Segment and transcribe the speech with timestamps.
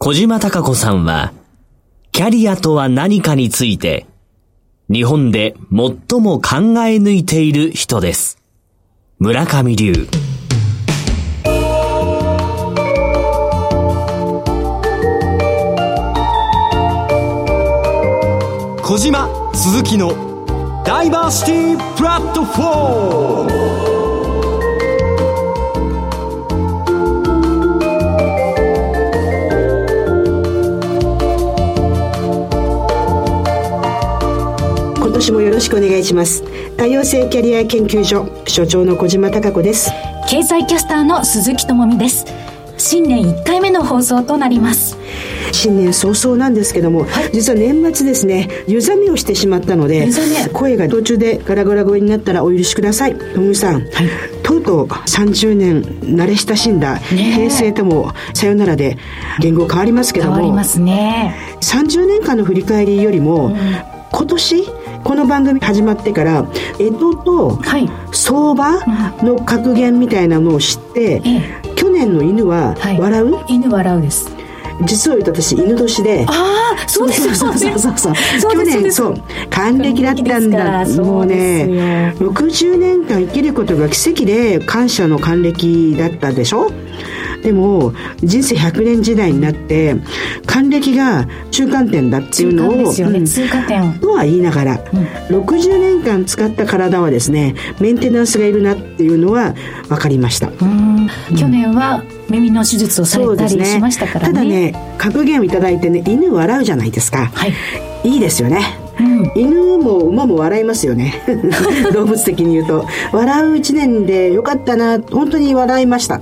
[0.00, 1.32] 小島隆子さんは、
[2.12, 4.06] キャリアとは何かについて、
[4.88, 6.56] 日本で最も考
[6.86, 8.38] え抜いている人です。
[9.18, 10.06] 村上龍。
[18.84, 23.87] 小島鈴木のダイバーシティプラットフォーム
[35.18, 36.44] 年もよろしくお願いします。
[36.76, 39.90] 多様性キャリア研究所所長の小島貴子です。
[40.28, 42.24] 経済キャスターの鈴木智美です。
[42.76, 44.96] 新年1回目の放送となります。
[45.50, 50.08] 新年早々なんですけども、はい、実は年末ですね湯冷めをしてしまったので
[50.52, 53.16] 声が途中でガラガラ声になったらお許しください。
[53.16, 53.84] ともさん、はい、
[54.44, 58.96] とうとう30年慣れ親しんだ平成ともさよならで
[59.40, 61.34] 言語変わりますけども変わりますね。
[61.60, 63.56] 30年間の振り返りよりも、うん、
[64.12, 66.46] 今年この番組始まってから
[66.78, 67.58] 江戸と
[68.12, 68.78] 相場
[69.22, 71.26] の格言みたいなのを知って、は
[71.72, 74.30] い、去年の犬は笑う、はい、犬笑うです。
[74.86, 76.24] 実を言うと私犬年で。
[76.28, 77.98] ああそうですそうそうそう。
[77.98, 79.14] そう去年そう。
[79.50, 80.86] 還暦だったんだ。
[81.02, 86.70] もうね60年間生きることが奇跡で感謝の還暦だったでしょ？
[87.42, 89.96] でも人生100年時代になって
[90.46, 92.82] 還暦が中間点だっていうのを、ね。
[92.82, 93.98] うん、通過点。
[94.00, 99.54] とは言いながら、うん、60年間使った体はですねメンテナンスがいるなっていうのは
[99.88, 100.50] 分かりました。
[101.36, 107.54] 去年は耳の手術をされたりしましたからね、ね、ただね格言を頂いてね犬笑うじゃないですか、はい、
[108.04, 111.22] いいですよねうん、犬も馬も笑いますよね。
[111.92, 112.86] 動物的に言うと。
[113.12, 116.20] 笑う一年でよかったな本当に笑いました。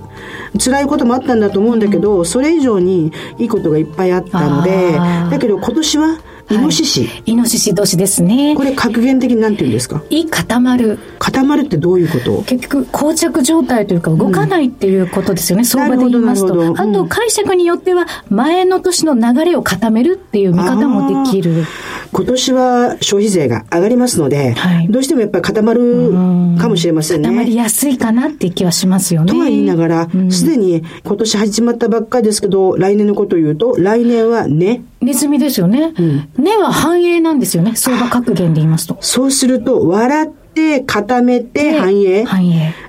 [0.63, 4.99] 辛いこともあったんだと思うんだけど、それ以上にいいことがいっぱいあったので
[5.31, 6.19] だけど今年は
[6.49, 8.55] イノシシ、はい、イノシシ年ですね。
[8.57, 10.03] これ格言的に何て言うんですか？
[10.11, 10.99] い固まる。
[11.19, 12.43] 固まるってどういうこと？
[12.45, 21.65] 結局膠着状態というか動かないっていうことですよね、うん、相場で言いますと、うん、あと解釈によっては前の年の流れを固めるっていう見方もできる
[22.13, 26.11] 今年は消費税が上がりますので、はい、どうしてもやっぱり固まる
[26.59, 27.29] かもしれませんね。
[27.29, 29.33] 固まりやすいかなって気はしますよね。
[29.33, 34.83] とは言いながら、すでに今年始まったばっかりですけど、来年のことを言うと、来年はね。
[35.01, 35.93] ネズミですよね。
[35.99, 37.75] うん、ねは繁栄なんですよね。
[37.77, 38.97] 相場格言で言いますと。
[39.01, 42.25] そうすると、笑って、固めて繁栄。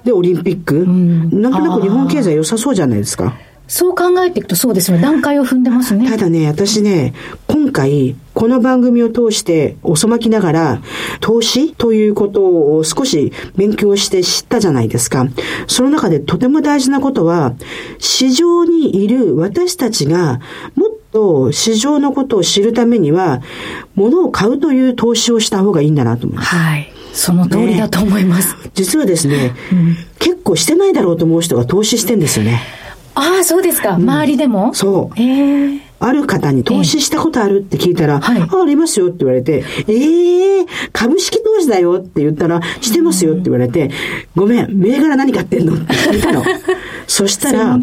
[0.06, 0.78] で、オリンピック。
[0.78, 3.36] うん、なんとなく日本経済良さそうじゃないですか。
[3.68, 5.00] そう考えていくとそうですね。
[5.00, 6.10] 段階を踏んでますね。
[6.10, 7.14] ただね、私ね、
[7.48, 10.82] 今回、この番組を通して遅まきながら、
[11.20, 15.28] 投資ということを少し勉強して知ったじゃないですか。
[15.68, 17.56] その中でとても大事なことは、
[18.00, 20.40] 市場にいる私たちが
[20.76, 23.42] もっと市場のことを知るためには、
[23.96, 26.56] 物を買うという投資をした方がいいんだなと思います。
[26.56, 26.94] はい。
[27.12, 28.56] その通りだと思います。
[28.64, 32.62] ね、実はですね、うん、結構してないだろうと思う人が投資してんですよね。
[33.18, 33.96] ああ、そうですか。
[33.96, 34.74] 周りでも？
[34.74, 35.22] そう。
[35.22, 43.90] ええある方に投資したことあるって聞いたら、はい、あ、ありますよって言われて、ええー、株式投資だよって言ったら、してますよって言われて、
[44.36, 46.44] ごめん、銘柄何買ってんのって聞いたの。
[47.08, 47.80] そしたら、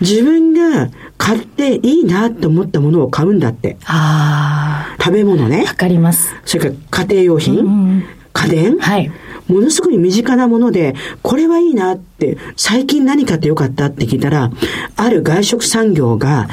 [0.00, 3.76] 自分が買っていいなと思ったものを買うんだって。
[3.84, 5.02] ああ。
[5.02, 5.62] 食べ物ね。
[5.64, 6.34] わかります。
[6.44, 9.12] それから家庭用品、うん、家電はい。
[9.48, 14.50] ものすごい身近なもので、これはいいなって、最近何買ってよかったって聞いたら、
[14.96, 16.48] ある外食産業が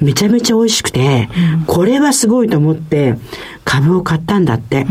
[0.00, 3.16] めちゃめちゃ美味しくて、うん、これはすごいと思って
[3.64, 4.86] 株を買ったんだって。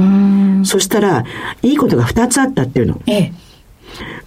[0.64, 1.26] そしたら、
[1.64, 3.02] いいことが2つあったっていうの。
[3.08, 3.34] ええ、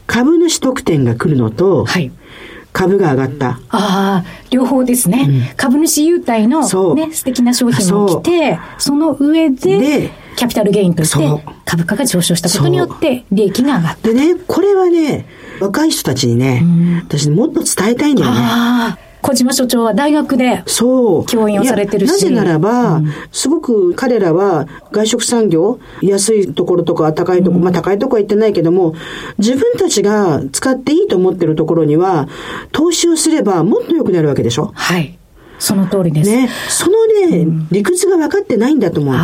[0.06, 2.10] 株主特典が来るのと、はい
[2.72, 3.48] 株が上がった。
[3.48, 5.26] ああ、両方ですね。
[5.28, 6.60] うん、株主優待の、
[6.94, 14.08] ね、素敵な商品も来て、その上で、キャピタルゲインとして株価が上昇したことによって利益が上がった。
[14.08, 15.26] でね、これはね、
[15.60, 16.62] 若い人たちにね、
[17.06, 19.09] 私もっと伝えたいんだよね。
[19.22, 20.62] 小島所長は大学で
[21.26, 22.10] 教員をされてるし。
[22.10, 28.94] なぜならば、うん、すごく彼らは外食産業、安いところとか高いところ、うん、まあ高いところは言ってないけども、
[29.38, 32.28] 自分たちが使っていいと思ってるところには、
[32.72, 35.19] 投資をすればもっと良くなるわけでしょはい。
[35.60, 36.30] その通りです。
[36.30, 36.48] ね。
[36.68, 39.14] そのね、うん、理屈が分かってないんだと思う。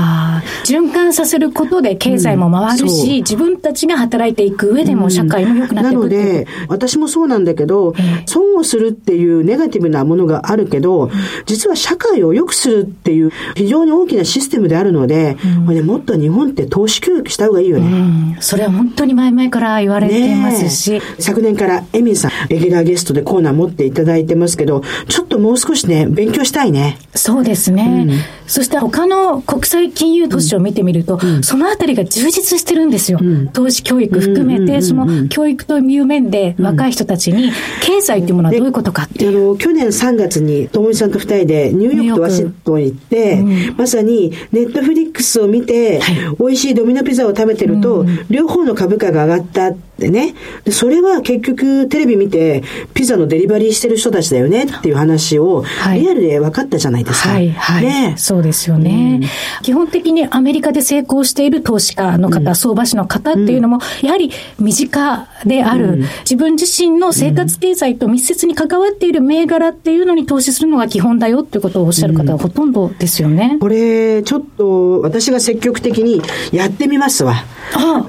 [0.64, 11.10] 循環させることで経済も回るし、うん、自分たちが働いていく上でも社会も良くなっていく、うん、なので、私もそうなんだけど、えー、損をするっていうネガティブなものがあるけど、
[11.46, 18.36] 実は社会を良くするっていう非常に大きなシステムであるので、これね、もっと日本って投資教育した方がいいよね。
[18.40, 21.00] それは本当に前々から言われてますし。
[21.18, 26.98] 昨年からエミンさん、レギュラーゲストでコーナー持っていただいてますけど、ちょっともう少しね、勉勉強したいね。
[27.14, 28.06] そうですね。
[28.08, 33.18] うん、そして他の国際金融都市を見てみると、うん、そのあたりが充実してるんですよ。
[33.20, 37.52] うん、投資教育含めて、その教育という面で若い人たちに、
[37.82, 39.30] 経済っていうものはどういうことかっていう。
[39.30, 43.44] あの、去年3月に、ともみさんと二人でニューヨークとワシントンに行って、
[43.76, 50.34] まさにネットフリックスを見て、はい、美味しいドミノピザを食べてると、両方の株価が上がったってね。
[50.70, 52.62] それは結局テレビ見て、
[52.94, 55.64] ピザのデリバリーしてる人たちだよねっていう話を、
[55.94, 57.30] リアルで分かったじゃないですか。
[57.30, 73.56] はい、はい、ね、そうですよね、うん、基本的にアメリカで成功している投資家の方、うん、相場師の方っていうのも、やはり身近である、うん、自分自身の生活経済と密接に関わっている銘柄っていうのに投資するのが基本だよっていうことをおっしゃる方はほとんどですよね。
[73.60, 76.20] これ、ちょっと私が積極的に
[76.52, 77.34] やってみますわ。
[77.74, 78.06] あ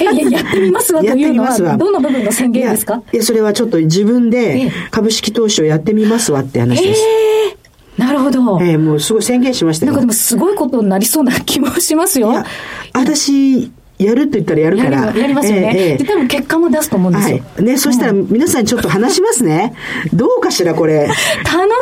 [0.00, 3.02] え、やってみますわというのは、どの部分の宣言ですか？
[3.12, 7.00] いや、それはちょっと自分で株式投資をやってみますわって話です。
[7.00, 7.34] えー
[7.96, 8.60] なるほど。
[8.60, 12.32] ええー、もうすごい宣言しましたなんかでもすごいことになりそうな気もしますよ。
[12.92, 15.16] 私、やるって言ったらやるから。
[15.16, 15.92] やりますよね。
[15.92, 17.38] えー、で、多分結果も出すと思うんですよ。
[17.38, 17.64] はい。
[17.64, 19.74] ね、そしたら皆さんちょっと話しますね。
[20.12, 21.06] どうかしら、これ。
[21.06, 21.14] 楽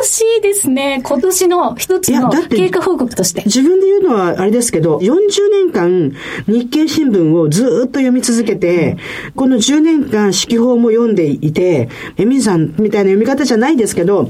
[0.05, 1.01] しいですね。
[1.03, 3.43] 今年の一つの経過報告として。
[3.45, 5.11] 自分で言うのはあれですけど、40
[5.51, 6.13] 年間
[6.47, 14.29] 日経新聞をずっと読み続けて、うん、この10年間指揮法も読んでいて、エミさんみたいな読み方じゃないですけど、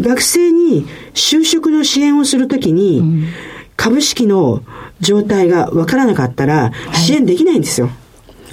[0.00, 3.24] 学生に就職の支援をするときに、うん
[3.82, 4.62] 株式の
[5.00, 7.88] 状態がわからなかったら、支援できないんですよ。
[7.88, 8.02] はい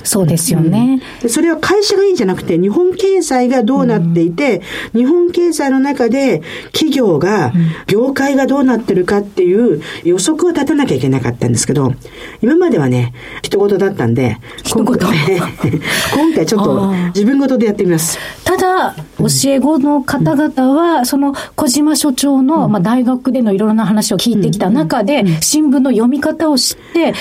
[0.03, 4.61] そうですよね、うん、それは会社がいいんじゃなくて、日本経済がどうなっていて、
[4.93, 6.41] うん、日本経済の中で
[6.71, 7.53] 企業が、
[7.87, 11.93] 業界がどうなってるかっていう予測を立てなきゃいけなかったんですけど、
[12.41, 14.37] 今まではね、人事だったんで、
[14.71, 14.97] 今回
[16.15, 18.17] 今回ちょっと自分事でやってみます。
[18.43, 27.13] ただ、教え子の方々は、その小島所長の、まあ、大学でのいろいろな話を聞いてきた中で、新聞の読み方を知って、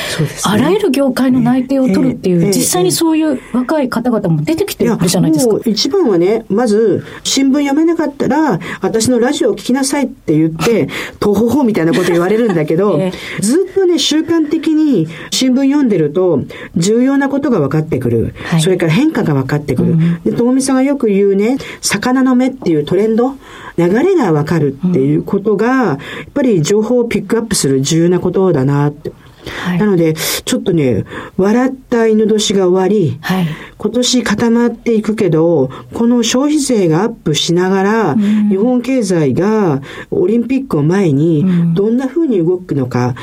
[0.45, 5.59] あらゆる業界の内定を取るっていう、実際にそういう若い方々も出てきてるじゃないですか。
[5.65, 16.43] 一番はね、まず、新聞読めなかったら、私のラジオを聞きなさいって言って、とほほみたいなこと言われるんだけど、 えー、ずっとね、習慣的に新聞読んでると、
[16.77, 18.35] 重要なことが分かってくる。
[18.45, 19.93] はい、それから変化が分かってくる。
[19.93, 21.57] うん、で、ともみさんがよく言うね、
[21.89, 23.33] 魚の目っていうトレンド、
[23.79, 25.99] 流れがわかるっていうことが、やっ
[26.35, 29.11] ぱり情報をピックアップする重要なことだなって。
[29.49, 31.05] はい、なので、ちょっとね、
[31.37, 33.47] 笑った犬年が終わり、はい、
[33.77, 39.81] 今年固まっていくけど、この消費税がアップしながら、うん、日本経済が
[40.11, 43.15] オリンピックを前にどんな風に動くのか、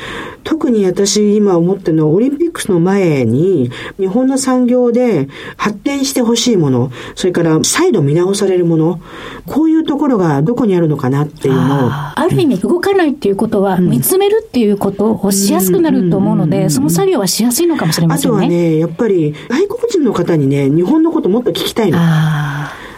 [0.44, 5.28] 特に私今思ってるのはオリンピックの前に日本の産業で
[5.58, 9.02] 発展してほしいもの、それから再度見直されるもの、
[9.46, 11.90] こういうところがどこにあるのかなっていうのを。
[11.90, 18.38] ある意味動かないっていうことは、見つめるっていうことをしやすくなると思うので、その作業はしやすいのかもしれませんね。
[18.38, 21.98] あとはね、やっぱり外国人の方にね、日本のこともっと聞きたいの。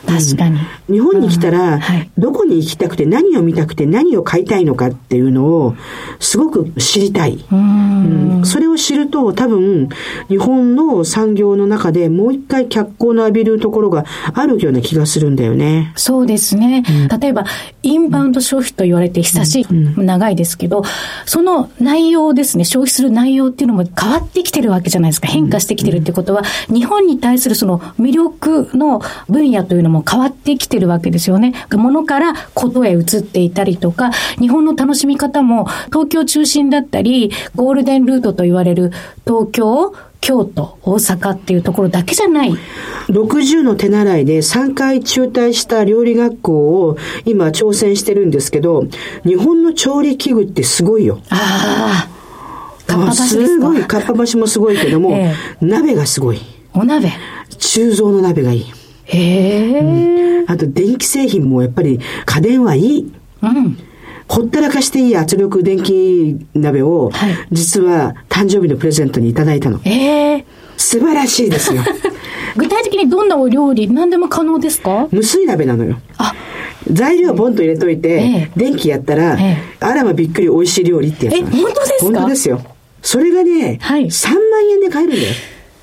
[0.08, 0.58] 確かに。
[0.90, 1.80] 日本に来たら、
[2.18, 5.76] どこに行きたくて何を見たくて何を買いたいのかっていうのを
[6.20, 7.46] すごく知りたい。
[7.52, 9.90] うん、それを知ると多分
[10.30, 15.92] 日本の産業の中でもう一回脚光の浴びるところがあるような気がするんだよね。
[15.96, 16.84] そうですね。
[16.90, 17.46] うん、例えば
[17.84, 20.84] インバウンド消費と言われて久しい、うん、長いですけど、
[21.26, 25.28] その内容ですね、消費する内容っていうのも変わってきてるわけじゃないですか。
[25.28, 31.54] 変化してきてるってことは、日本に対するその魅力の分野というのもも変わってきてるわけですよね。
[31.72, 38.92] ものからことへ移っていたりとか、日本の楽しみ方も東京中心だったり、ゴールデンルートと言われる
[39.26, 42.54] 東京、京都、大阪っていうところだけじゃない。
[43.10, 48.86] 60の手習いで3回中退した料理学校を今挑戦してるんですけど、
[49.24, 51.20] 日本の調理器具ってすごいよ。
[51.30, 52.18] ああ。
[53.14, 56.40] すごい、かっぱ橋もすごいけども、ええ、鍋がすごい。
[56.74, 57.12] お鍋
[57.60, 58.77] 鋳造の鍋がいい。
[59.08, 63.14] へえ、うん、あと電気製品もやっぱり家電はいい。
[63.42, 63.78] うん。
[64.28, 69.80] ほったらかしていい圧力電気鍋を、はい、実は誕生日のプレゼントにいただいたの。
[69.86, 70.46] ええ
[70.76, 71.82] 素晴らしいですよ。
[72.58, 75.08] 具体的にどんなお料理、何でも可能ですか？
[75.12, 75.98] 無水鍋なのよ。
[76.18, 76.34] あ
[76.92, 81.98] 材料ボンと入れといて、え電気やったら、えあらまびっくり美味しい料理ってやつえ、本当ですか？
[82.02, 82.62] 本当ですよ。
[83.02, 84.40] それがね、はい、3万
[84.72, 85.34] 円で買えるんだよ。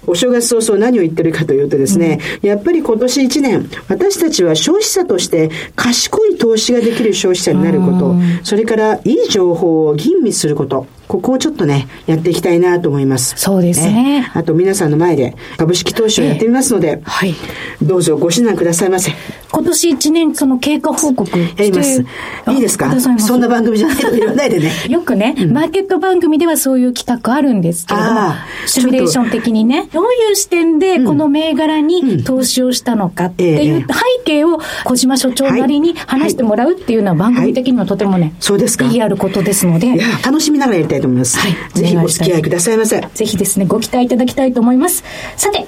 [0.07, 13.35] お正月早々何を言ってるかというとですね、うん、やっぱり今年1年、私たちは消費者として賢い投資ができる消費者になること、それからいい情報を吟味すること、ここをちょっとね、やっていきたいなと思います。
[13.37, 14.31] そうですね。
[14.35, 17.35] あと皆さんの前で株式投資をやってみますので、はい。
[17.83, 19.13] どうぞご指南くださいませ。
[19.53, 22.05] 今年1年その経過報告やります。
[22.49, 22.99] いいですか？
[23.01, 24.73] そんな番組じゃないと言わないでね。
[24.89, 28.21] よくね、うん、マーケット番組ではそういう企画あるんですけれども、
[28.67, 33.85] シミュレーション的にね、どういう視点でこの銘柄に投資をしたのかっていう背
[34.25, 38.85] 景を小島所長なりに話してもらうっていうのは番組的にはとてもね、そうですか。
[38.85, 39.95] 意義あることですので。
[40.25, 41.39] 楽しみながらやりたいと思います。
[41.39, 41.55] はい。
[41.73, 43.01] ぜひお付き合いくださいませ。
[43.01, 45.05] ぜひですね、ご期待いただきたいと思います。
[45.37, 45.67] さて、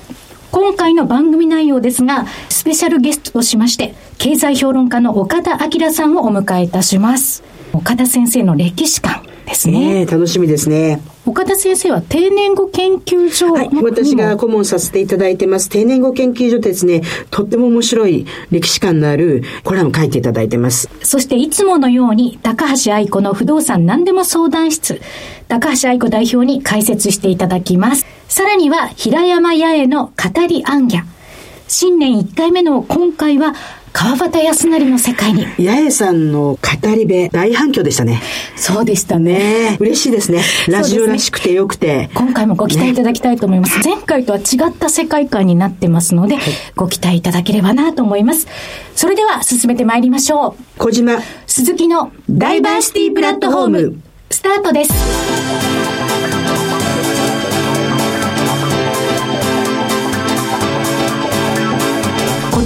[0.52, 7.42] 今回の番組内容ですが、スペシャルゲストとしまして、経済評論家の岡田明さんをお迎えいたします。
[7.72, 10.02] 岡田先生の歴史観ですね。
[10.02, 11.00] え楽しみですね。
[11.26, 20.88] 岡田先生は定年後研究所、はい、私が顧問させていただいてます定年後研究所ですね、とっても面白い歴史観のあるコラム書いていただいてます。
[21.02, 25.00] そしていつものように高橋愛子の不動産何でも相談室、
[25.48, 28.06] 高橋愛子代表に解説していただきます。
[28.28, 31.02] さらには、平山八重の語りアンギャ。
[31.68, 33.54] 新年1回目の今回は、
[33.98, 35.46] 川端康成の世界に。
[35.56, 38.20] 八重さんの語り部、大反響でしたね。
[38.54, 39.70] そうでしたね。
[39.70, 40.42] ね嬉しいですね。
[40.68, 42.10] ラジオらしくてよくて、ね。
[42.12, 43.78] 今回もご期待いただきたいと思います。
[43.78, 46.44] ね、前回とは違った世界観になってますので、はい、
[46.76, 48.46] ご期待いただければなと思います。
[48.94, 50.78] それでは進めてまいりましょう。
[50.78, 51.18] 小島。
[51.46, 55.75] 鈴木のダイバーシティプラットフォーム、スタートです。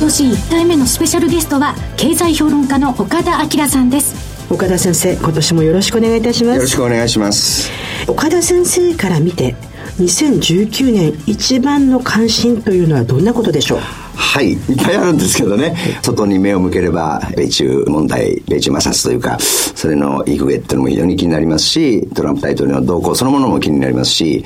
[0.01, 4.15] 年1回目のスペシャルゲストは経済評論家の岡田明さんです。
[4.53, 6.57] 岡田先生今年もよろしくお願いいたします。
[6.57, 7.71] よろしくお願いします。
[8.09, 9.55] 岡田先生から見て
[10.01, 13.81] 2019年一番の関心というのはどんなことでしょう？
[14.21, 24.45] はい、いっぱいあるんですけどね、外に目を向ければ、米中問題、米中摩擦というか、それの行方っていうのも非常に気になりますし、トランプ大統領の動向そのものも気になりますし、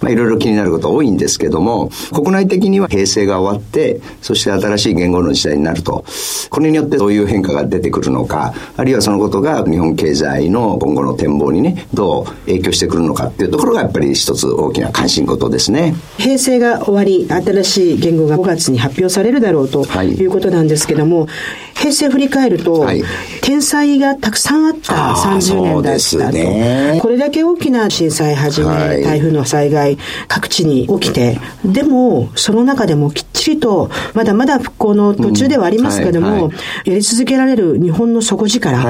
[0.00, 6.04] まあいろいろ気になること多いんですけども、国内的には平成が終わって、そして新しい言語の時代になると、
[6.50, 15.94] これによってどういう変化が出てくるのか、あるいはそのことが日本経済の今後の展望にね、どう影響してくるのかっていうところがやっぱり一つ大きな関心事ですね。
[16.18, 20.26] 平成が終わり、新しい言語が5月に発表されるだろうとい。
[20.26, 21.28] うことなんですけども、はい、
[21.74, 23.02] 平成振り返ると、はい、
[23.42, 26.32] 天災がたくさんあった30年だったと。
[26.32, 36.50] ね、これだけ大きな震災はじめ、はい、台風の災害、各地に起きて、でも、その中でもきっちりと、まだまだ復興の途中ではありますけども、うん、
[36.84, 38.82] やり続けられる日本の底力、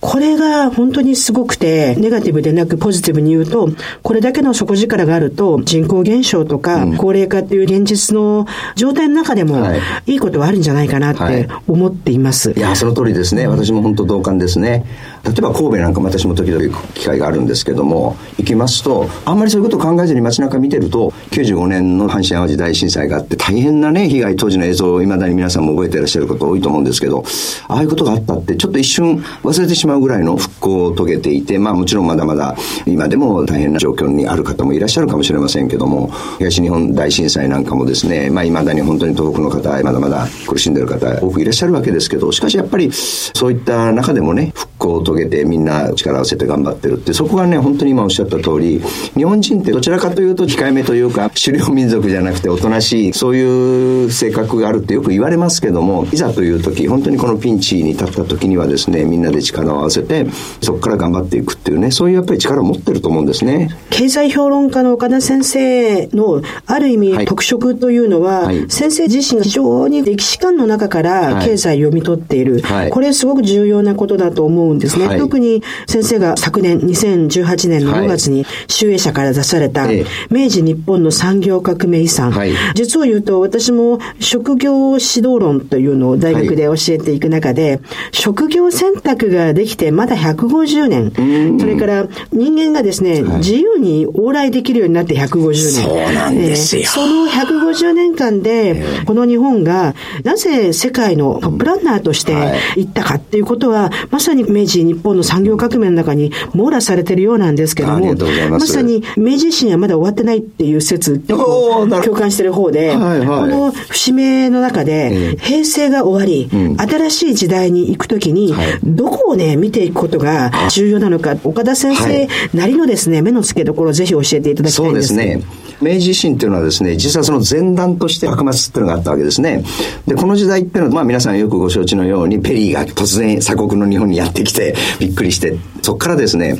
[0.00, 3.68] これが本当にすごくて、ネガティブでなくポジティブに言うと、
[4.02, 8.46] これだけの底力があると、人口減少とか、高齢化っていう現実の
[8.76, 9.66] 状態の中でも、
[10.06, 12.50] いいことはあるんじゃないかなって思っています。
[12.50, 13.46] はい、いや、その通りですね。
[13.46, 14.84] 私も本当同感ですね。
[15.28, 27.24] 例えば神戸なんかも私も時々行く機会があるんですけども、行きますと、あんまりそういうことを考えずに街中見てると、95年の阪神淡路大震災があって大変なね、被害当時の映像を未だに皆さんも覚えてらっしゃること多いと思うんですけど、
[27.68, 32.56] ああいうことがあったって、ちょっと一瞬忘れてしまうぐらいの復興を遂げていて、まあもちろんまだまだ
[32.86, 48.80] 今でも大変な状況にある方もいらっしゃるかもしれませんけども、東日本大震災なんかもですね、まあ未だに本当に東北の方、まだまだ苦しんでる方多くいらっしゃるわけですけど、しかしやっぱりそういった中でもね、復興を遂げてみんな力を合わせて頑張ってるって、そこがね、本当に今おっしゃった通り、
[49.14, 60.26] 日本人ってどちらかというと控えめというか、狩猟民族じゃなくておとなしい、そういう性格があるってよく言われますけども、いざという時、本当にこのピンチに立った時にはですね、みんなで力を合わせて、
[60.60, 63.68] そこから頑張っていくっていうね、そういうやっぱり力を持ってると思うんですね。
[63.90, 72.60] 経済評論家の岡田先生の、ある意味、特色というのは、はい、先生自身が非常に歴史観の中から経済を読み取っている。
[72.62, 75.06] はい、これすごく重要なことだと思うんですね。
[75.06, 79.86] はい、特に先生が昨年2018年の5月に集英社から出された、
[80.30, 87.80] 明治日本の産業革命遺産、はい、実を言うと私も職業指導論というのを大学で教えていく中で、
[88.12, 95.68] 職業選択ができてまだ150年、それから人間がですね、自由に往来できるようになって150年。
[95.82, 96.82] そうなんですよ。
[96.82, 102.34] えー、その150年間で、この日本がなぜ世界のトップランナーとして
[102.76, 108.14] 行ったかっていうことは、まさに明治日本の産業革命の中に網羅されてるようなんですけども、
[108.50, 118.54] まさに明治維新はまだ終わってないっていう説、共感してる方で、はいはい、この節目の中で、平成が終わり、うん、新しい時代に行くときに、
[118.84, 125.08] どこをね、見ていくことが重要なのか、岡田先生なりのですね、目の付けどころをぜひ教えていただきたいんです。
[125.08, 125.42] そうですね。
[125.80, 129.64] 明治維新っていうのはですね、実はその前段として幕末っていうのがあったわけですね。
[130.06, 136.58] で、この時代っていうのは、まあ皆さんよくご承知のように、ペリーが突然鎖国の日本にやってきて、びっくりして、そこからですね、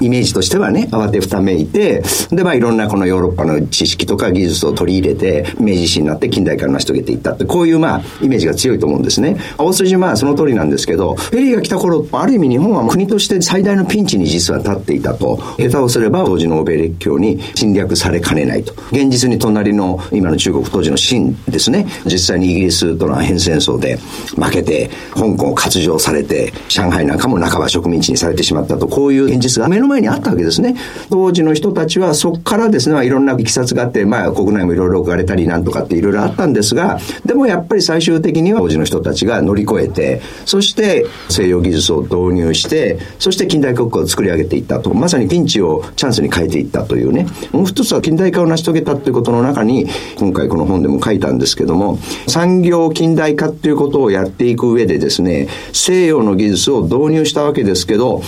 [0.00, 9.36] イメージとしてはね、慌てふためいて、で、まあいろんなこのヨーロッパの知識とか技術を取り入れて、明治維新になって近代化を成し遂げていったって、こういうまあイメージが強いと思うんですね。
[9.56, 15.38] 大筋まあその通りなんですけど、ペリーが来た頃、ある意味日本は国として最大のピンチに実は立っていたと。
[15.58, 18.74] 下手をすれば当時の欧米列強に侵略されかねないと。
[18.92, 23.98] 現実に隣の今の中国当時の清ですね、実際にイギリスとのア戦争で
[24.36, 30.76] 負けて、香港を割譲されて、上海なんかも半ば植民地にされてしまったと、こういう現実が目の前にあったわけですね。
[31.10, 44.94] 当時の人たちはそこからですね、いろんないきさつがあって、まあ国内もいろいろ置かれたりなんとかっていろいろあったんですが、でもやっぱり最終的には当時の人たちが乗り越えて、そして西洋技術を導入して、そして近代国家を作り上げていったと。
[44.94, 47.26] まさにピンチをチャンスに変えていったというね。
[47.52, 49.86] もう一つは近代化を成し遂げたということの中に、
[50.18, 58.22] 今回この本でも書いたんですけども、産業近代化っていうことをやっていく上でですね、西洋の技術を導入したわけですけど、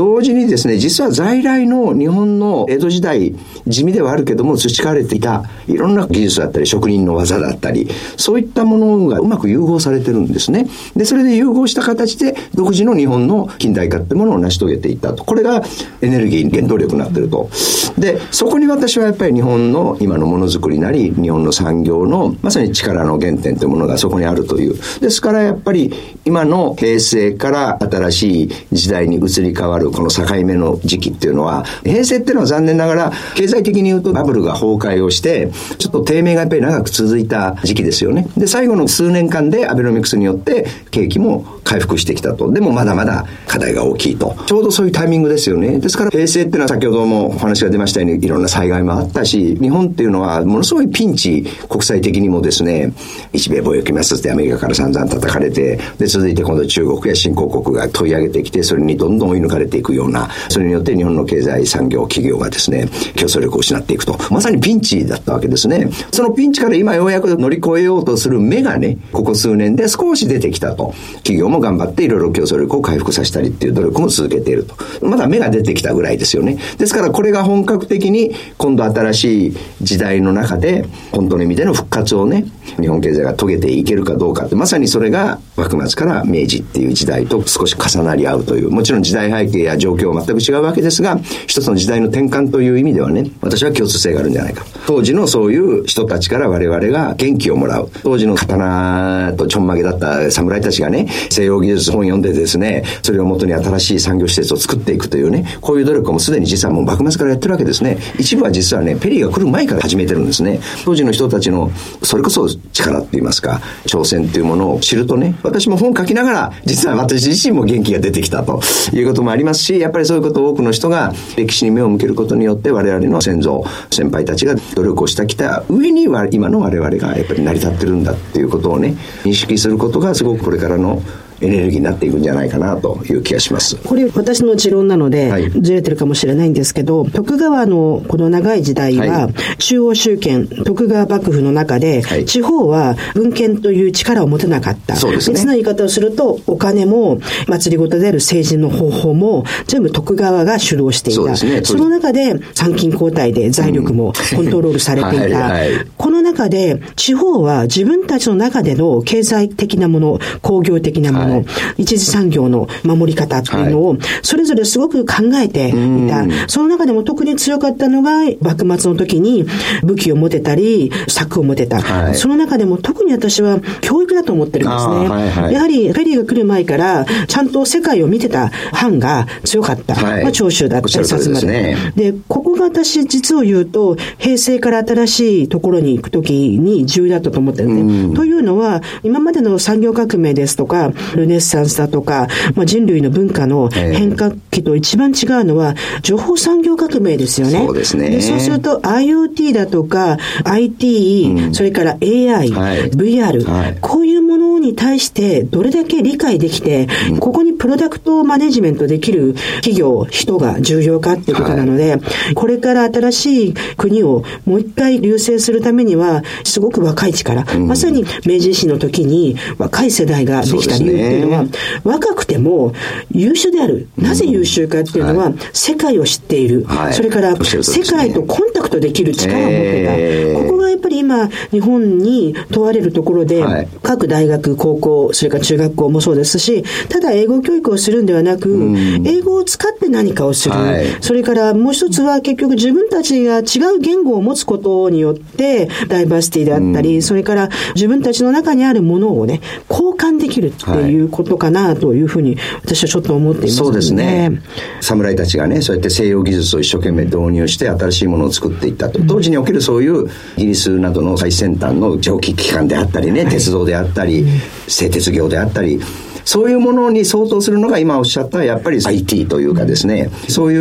[0.00, 3.34] 同時にですね、実は在来の日本の江戸時代、
[3.66, 10.66] 地味ではあるけども培われていたいろんな技術だったり、職人の技だったり、そういったものがうまく融合されてるんですね。
[10.96, 15.22] で、それで融合した形で独自の日本の近代化ってものを成し遂げていったと。
[15.22, 15.62] これが
[16.00, 17.50] エネルギー、原動力になってると。
[17.98, 24.78] で、そこに私はやっぱり日本の今のものづくりなり、日本の産業のまさに力の原点というものがそこにあるという。
[25.02, 25.92] ですからやっぱり
[26.24, 38.26] 今の平成から新しい時代に移り変わるこの境目の時期っていうのは、平成っていうのは残念ながら、経済的に言うとバブルが崩壊をして、ちょっと低迷がやっぱり長く続いた時期ですよね。
[38.36, 42.50] で、最後の数年間でアベノミクスによって景気も回復してきたと。
[42.50, 44.36] でもまだまだ課題が大きいと。
[44.46, 45.78] ちょうどそういうタイミングですよね。
[45.78, 52.92] ですから平成っていうのは先ほどもお話が出ましたようにいろんな災害もあったし、日本っていうのはものすごいピンチ、国際的にもですね、
[53.32, 64.16] 日米貿易摩擦でアメリカから散々叩かれて、で、続いて今度中国や新興国が問い上げてきて、それにどんどん追い抜かれていくような、それによって日本の経済産業企業がですね、競争力を失っていくと。
[64.30, 65.90] まさにピンチだったわけですね。
[66.12, 70.94] そのピンチから今ようやく乗り越えようとする目がね、ここ数年で少し出てきたと。
[71.16, 74.74] 企業も頑張っていろいろ競争力を回復させたりっていう努力も続けていると。
[75.06, 76.58] まだ芽が出てきたぐらいですよね。
[76.78, 82.44] ですからこれが本格的に今度新しい時代の中で、本当の意味での復活をね、
[82.80, 94.64] 日本経済が遂げていけるかどうかって、まさにそれが幕末から明治っていう時代と少し重なり合うという、もちろん時代背景や状況は全く違うわけですが、一つの時代の転換という意味ではね、私は共通性があるんじゃないか。
[94.86, 97.90] 当時のそういう人たちから我々が元気をもらう。
[98.02, 107.98] 当時の刀とちょんまげだった侍たちがね、西洋技術本読んでですね、それをもとに新しい産業施設を作っていくというね、こういう努力もすでに実はもう幕末からやってるわけですね。
[108.18, 110.60] 一部は実はね、ペリーが来る前から始めてるんですね。
[110.84, 111.70] 当時の人たちの、
[112.02, 118.60] それこそ力って言いますか、挑戦っていうものを知るとね、私も本書きながら、実は私自身も元気が出てきたと
[118.92, 131.02] いうこともありますし、やっぱりそういうことを多くの人が歴史に目を向けることによって我々の先祖、先輩たちが努力をしてきた上に今の我々がやっぱり成り立ってるんだっていうことをね、認識することがすごくこれからの
[131.40, 133.76] エネルギーになっていくんじゃないかなという気がします。
[133.76, 144.96] これ私の持論なので、はい、ずれてるかもしれないんですけど、徳川のこの長い時代は、はい、中央集権、徳川幕府の中で、はい、地方は文献という力を持てなかった。
[144.96, 145.34] そうですね。
[145.34, 151.36] 別な言い方をすると、お金も、祭りごとである政治の方法も、全部徳川が主導していた。
[151.36, 155.52] そ,、ね、その中で、参勤交代で財力も コントロールされていた。
[155.96, 161.44] この中で、地方は自分たちの中での経済的なもの、工業的なもの、の
[161.78, 165.72] 一次産業の守り方っていうのを、それぞれすごく考えてい
[166.08, 166.26] た。
[166.48, 169.46] その中でも特に強かったのが、幕末の時に
[169.82, 172.14] 武器を持てたり、策を持てた。
[172.14, 175.52] その中でも特に私は教育だと思ってるんですね。
[175.52, 179.94] やはり、フェリーが来る前から、ちゃんと世界を見てた藩が強かった。
[180.00, 181.76] まあ、長州だったり、薩摩で。
[181.96, 188.10] で、ここが私、実を言うと、平成から新しいところに行く時に重要だったと思ってるん。
[188.10, 188.16] で。
[188.16, 197.64] というのは、今までの産業革命ですとか、ルネッサンスだとか、まあ、人類の文化の変革期と一番違うのは、情報産業革命ですよね。
[197.66, 198.20] そうですね。
[198.20, 211.96] そうすると IoT だとか IT、うん、それから AI、はい、VR、はい、こういうものに対してどれだけ理解できて、うん、ここにプロダクトマネジメントできる企業、人が重要かっていうことなので、は
[212.30, 221.50] い、これれから新しい国をもう一回流星するためには、すごく若い力、うん、まさに明治維新の時に若い世代ができた理由っていうのは、ね、
[221.84, 222.72] 若くても
[223.10, 223.88] 優秀である。
[223.96, 226.64] なぜ優秀かっていうのは、世界を知っている。
[226.64, 229.94] はい、それから、世界とコンタクトできる力を持ってた。
[229.96, 240.54] えー、ここがやっぱり今、日本に問われるところで、はい、各大学、高校、それから中学校もそうですし、ただ英語教育をするんではなく、英語を使って何かをする。
[240.54, 254.42] はい、それからもう一つは結局自分たちが違う言語を持つことによって、ダイバーシティであったり、それから自分たちの中にあるものをね、交換できるっていうことかなというふうに、私はちょっと思っています、ね、そうですね。
[254.80, 259.00] 侍たちがね、そうやって西洋技術を一生懸命導入して新しいものを作っていったと。
[259.06, 264.26] 当時におけるそういうイギリスなどの最先端の蒸気機関であったりね、鉄道であったり、
[264.66, 265.80] 製鉄業であったり、
[266.24, 270.56] そういうものに相当するのが今おっしゃったやっぱり IT というかですね、そうい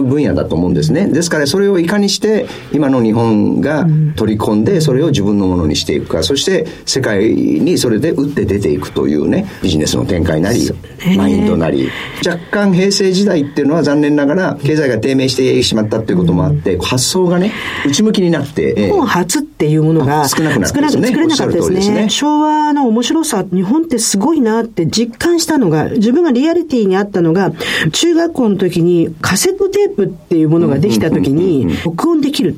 [0.00, 1.06] う分野だと思うんですね。
[1.06, 10.70] ですからそれをいかにして今の日本が取り込んでそれを自分のものにしていくか、そして世界にそれで打って出ていくというね、ビジネスの展開なり、
[11.16, 11.88] マインドなり。
[12.26, 17.52] 若干平成時代っていうのは残念ながら経済が低迷してしまったっていうこともあって、発想がね、
[17.86, 18.74] 内向きになって。
[18.74, 21.08] 日本初っていうものが少なくなったですね。
[21.08, 22.08] 作れなかったですね。
[22.08, 27.52] 昭和の面白さ、日本ってすごいなって実感したのが、自分がリアリティにあったのが、
[27.92, 32.56] 中学校の時にカセットテープっていうものができた時に、録音できる。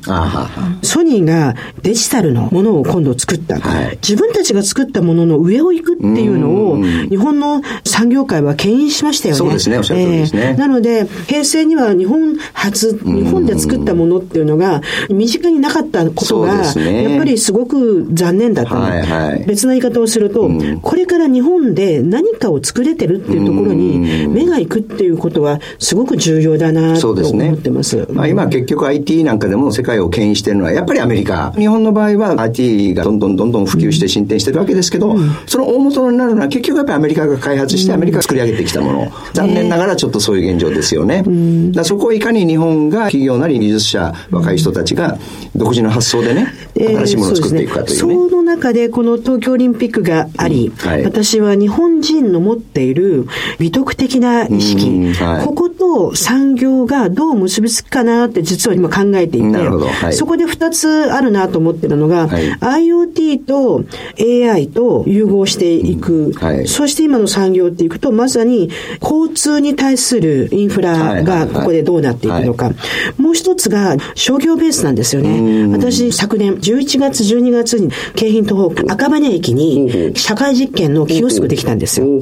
[0.81, 3.59] ソニーがデジタルのものを今度作った。
[4.01, 6.77] 自分たちが作ったものの上を行くっていうのを、
[7.09, 9.37] 日本の産業界は牽引しましたよね。
[9.37, 10.55] そうですね、おっしゃる通りですね。
[10.57, 19.45] なので、平成には日本初、日本で作ったものっていうのが、身近になかったことが、やっぱりすごく残念だったの。
[19.45, 20.49] 別な言い方をすると、
[20.81, 27.89] これから日本で何かを作れてるっていうところに目が行くっていうことはすごく重要だなと思ってます。
[27.89, 31.51] すね、まあ今結局 IT なんかでも世界を牽引してるのはやっぱりアメリカ。
[31.57, 39.11] 日本の場合は IT がどんどんどんどん普及して進展してるわけですけど、うん、その大元になるのは結局やっぱりアメリカが開発してアメリカが作り上げてきたもの。
[39.33, 41.23] 残念ながらちょっとそういう現状ですよね。
[41.71, 45.17] だそこをいかに日本が企業なり技術者、若い人たちが
[45.55, 48.13] 独自の発想でね、新しいものを作っていくかというね。
[48.29, 53.27] その中でこの東京オリンピックがあり、はい、私は日本人の持っている
[53.59, 63.83] 美徳的な意識、はい、ここと産業がどう結びつくかなって実は今考えていて、はい、そこで2つあるなと思ってるのが、はい、IoT と
[64.19, 66.33] AI と融合していく、
[66.65, 68.69] そして今の産業っていくとまさに
[69.01, 72.71] 交通に対するインフラがここでどうなっていくのか、
[73.17, 75.67] もう一つが商業ベースなんですよね。
[75.67, 82.16] 私昨年11月12月に京浜東北赤羽駅に社会実験のキオスクできたんですよ。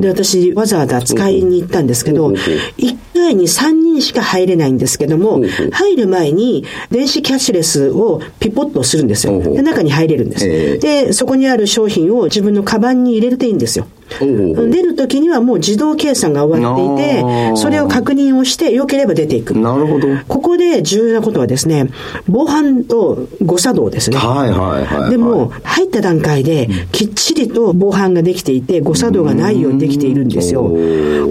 [0.00, 5.40] で、私わざわざ使いに行ったんですけど、1回に3人しか入れないんですけども、
[5.72, 9.40] 入る前に電子キャッシュレスをピポッとするんですよ。
[9.40, 10.78] で、中に入れるんです。
[10.78, 13.86] で、そこにある商品を自分のカバンに入れるといいんですよ。
[14.20, 19.58] 出るときにはもう自動計算が終わっていて、それを確認をして、良ければ出ていく。
[19.58, 20.08] なるほど。
[20.28, 21.88] ここで重要なことはですね、
[22.26, 24.16] 防犯と誤作動ですね。
[24.18, 30.70] はいはいはい、はい、でも、入った段階で、きっちりと防犯ができていて、誤作動がないようにできているんですよ。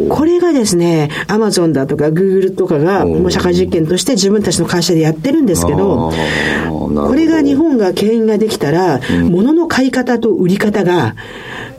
[0.10, 6.12] これがですね、アマゾンだとか、グーグルとかが、もう社会実験として自分たちの会社でやってるんですけど、
[6.94, 11.16] これが日本が牽引ができたら、物の買い方と売り方が、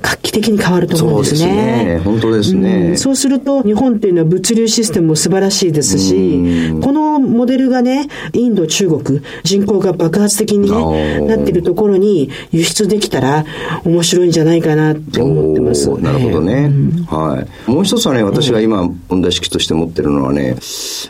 [0.05, 1.39] 画期的に変わると思うんですね。
[1.39, 2.01] そうですね。
[2.05, 13.47] 本当ですね、うん、そうすると、日本っていうのは物流システムも素晴らしいですし、このモデルがね、インド、中国、人口が爆発的にね、なってるところに輸出できたら
[13.85, 15.89] 面白いんじゃないかなって思ってます。
[16.03, 16.71] なるほどね、
[17.09, 17.71] はい。
[17.71, 20.57] もう一つはね、私が今問題意識として持ってるのはね、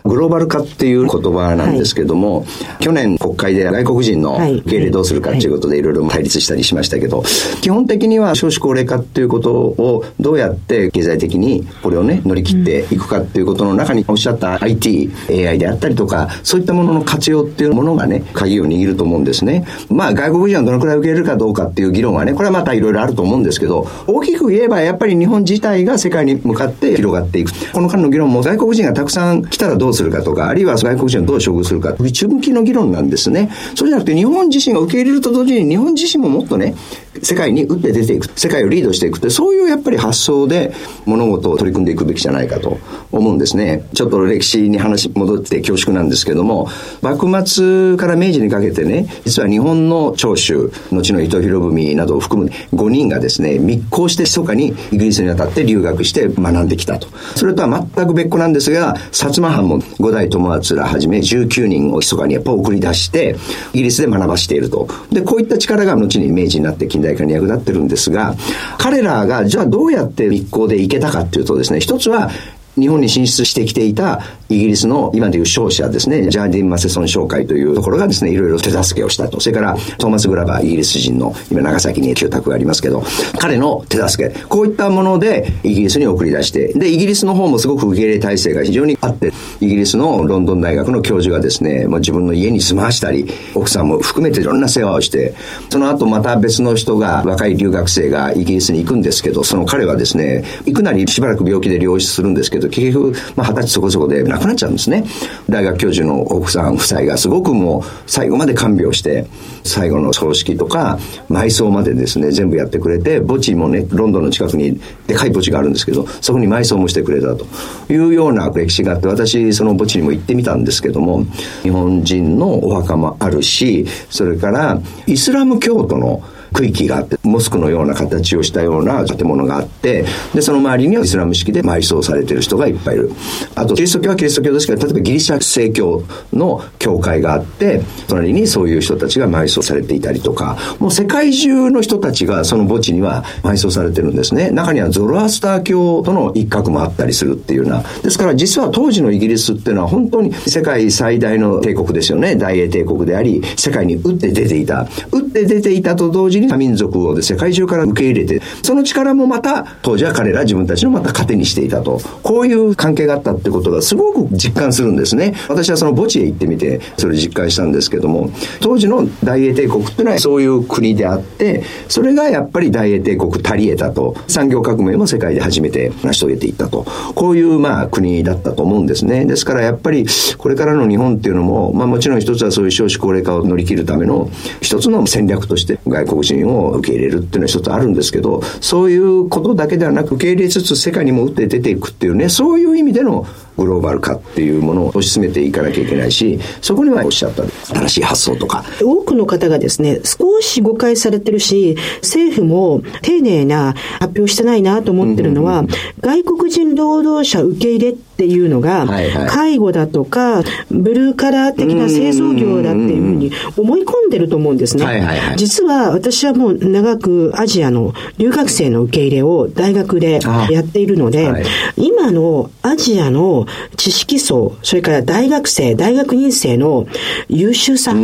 [0.05, 2.45] グローバル化っていう言葉なんですけども、は
[2.81, 7.25] い、去年国会で外国人の受け入れどうするかっていうことでいろいろ対立したりしましたけど、
[7.61, 19.67] 基本的には少子高齢化っていうことをどうやって経済的にこれをね乗り切っていくかっていうことの中におっしゃった IT、AI であったりとかそういったものの活用っていうものがね鍵を握ると思うんですね。
[19.89, 27.53] まあ外国人はどのくらい受け入れるかどうかっていう議論はねこれはまたいろいろあると思うんですけど大きく言えばやっぱり日本自体が世界に向かって広がっていく。
[27.73, 33.51] この間の議論も外国人がたくさん来たらどうするかとかあるいは外国人をどう処遇するか内向きの議論なんですね。
[33.75, 36.75] そうじゃなくて日本自身が受け入れると同時に日本自身ももっとね
[37.23, 38.29] 世界に打って出ていく。
[38.39, 40.73] 世界をリードしていくって、そういうやっぱり発想で
[41.07, 42.79] 物事を取り組んでいくべきじゃないかと
[43.13, 43.87] 思うんですね。
[43.95, 46.69] ちょっと歴史に話戻って恐縮なんですけども、
[47.03, 57.09] 幕末から明治にかけてね、実は日本の長州、後の伊藤博文などを含む5人がですね、密航して密かにイギリスに渡って留学して学んできたと。
[57.37, 63.37] それとは全く別個なんですが、薩摩藩も五代友厚らはじめ19人を密かにやっぱ送り出して、
[63.73, 64.89] イギリスで学ばしていると。
[65.11, 68.35] で、こういった力が後に明治になって近代化に役立ってるんですが、
[68.79, 72.31] 彼らがじゃあどうやって密航で行けたかっていうとですね、一つは
[72.77, 79.41] 日本に進出してきていたイギリスの今でいう商社ですね、ジャーディン・マセソン商会というところがですね、いろいろ手助けをしたと。
[79.41, 83.03] それからトーマス・グラバー、イギリス人の今長崎に住宅がありますけど、
[83.39, 95.35] 彼の手助け、こういったものでイギリスに送り出して、で、イギリスの方もすごく受け入れ体制が非常にあって、イギリスのロンドン大学の教授がですね、もう自分の家に住まわしたり、奥さんも含めていろんな世話をして、
[95.71, 105.05] その後また別の人が、若い留学生がイギリスに行くんですけど、その彼はですね、行くなりしばらく病気で療出するんですけど、結局、まあ、二十歳そこそこで亡くなっちゃうんですね。
[105.49, 109.27] 大学教授の奥さん夫妻がすごくもう最後まで看病して、
[109.63, 110.99] 最後の葬式とか
[111.31, 117.47] 埋葬までですね、全部やってくれて、墓地もね、ロンドンの近くにでかい墓地があるんですけど、そこに埋葬もしてくれたと
[117.93, 121.25] いうような歴史があって、私その墓地にも行ってみたんですけども、
[121.63, 126.23] 日本人のお墓もあるし、それからイスラム教徒の
[126.55, 133.11] 区域があって、モスクのような形をしたような建物があって、で、その周りにはイスラム式で埋葬されてる人がいっぱいいる。
[133.57, 144.51] あと、キリスト教はキリスト教ですけど、例えばギリシャ正教の教会があって、隣にそういう人たちが埋葬されていたりとか、もう世界中の人たちがその墓地には埋葬されてるんですね。
[144.51, 147.83] 中にはゾロアスター教との一角もあったりするっていうような。
[148.03, 152.37] ですから実は当時のイギリスっていうのは本当に世界最大の帝国ですよね。
[152.37, 154.87] 大英帝国であり、世界に打って出ていた。
[155.11, 162.01] 打って出ていたと同時に多民族を世界中から受け入れて、その力もまた、当時は彼ら自分たちのまた糧にしていたと。
[162.23, 165.35] こういう関係があったってことがすごく実感するんですね。
[165.49, 168.31] 私はその墓地へ行ってみて、それ実感したんですけども、
[168.61, 174.17] 当時の大英帝国っていうのはそういう国であって、それがやっぱり大英帝国足り得たと。
[174.27, 176.87] 産業革命も世界で初めて成し遂げていったと。
[177.15, 179.25] こういうまあ国だったと思うんですね。
[179.25, 180.07] ですからやっぱり
[180.39, 184.31] これからの日本っていうのも、まあもちろん一つはそういう少子高齢化を乗り切るための
[184.61, 197.45] 一つの戦略として外国人を受け入れるっていうのは一つあるんですけど、そういうことだけではなく受け入れつつ世界にも打って出ていくっていうね、そういう意味でのグローバル化っていうものを推し進めていかなきゃいけないし、そこにはおっしゃった。
[197.75, 198.65] 新しい発想とか。
[198.83, 214.85] 多くの方がですね、少し誤解されてるし、政府も丁寧な発表してないなと思ってるのは、うんうんうん、外国人労働者受け入れっていうのが、はいはい、介護だとか、ブルーカラー的な製造業だっていうふうに思い込んでると思うんですね。
[214.85, 221.45] はいはいはい、実は私はもう長くアジアの留学生の受け入れを大学でやっているので、はい、
[221.77, 223.44] 今のアジアの
[223.77, 226.87] 知識層、それから大学生、大学院生の
[227.29, 227.95] 優秀さ、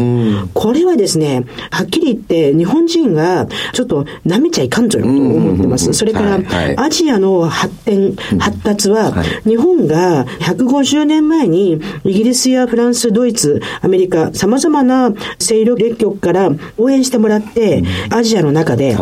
[0.55, 5.93] これはですね、はっきり言って日本人がちょっと舐めちゃいかんぞよと思ってます。
[5.93, 6.39] それから、
[6.77, 9.13] アジアの発展、発達は、
[9.47, 18.97] 日本が150年前にイギリスやフランス、ドイツ、アメリカ、様々な勢力列局から応援してもらって、アジアの中で、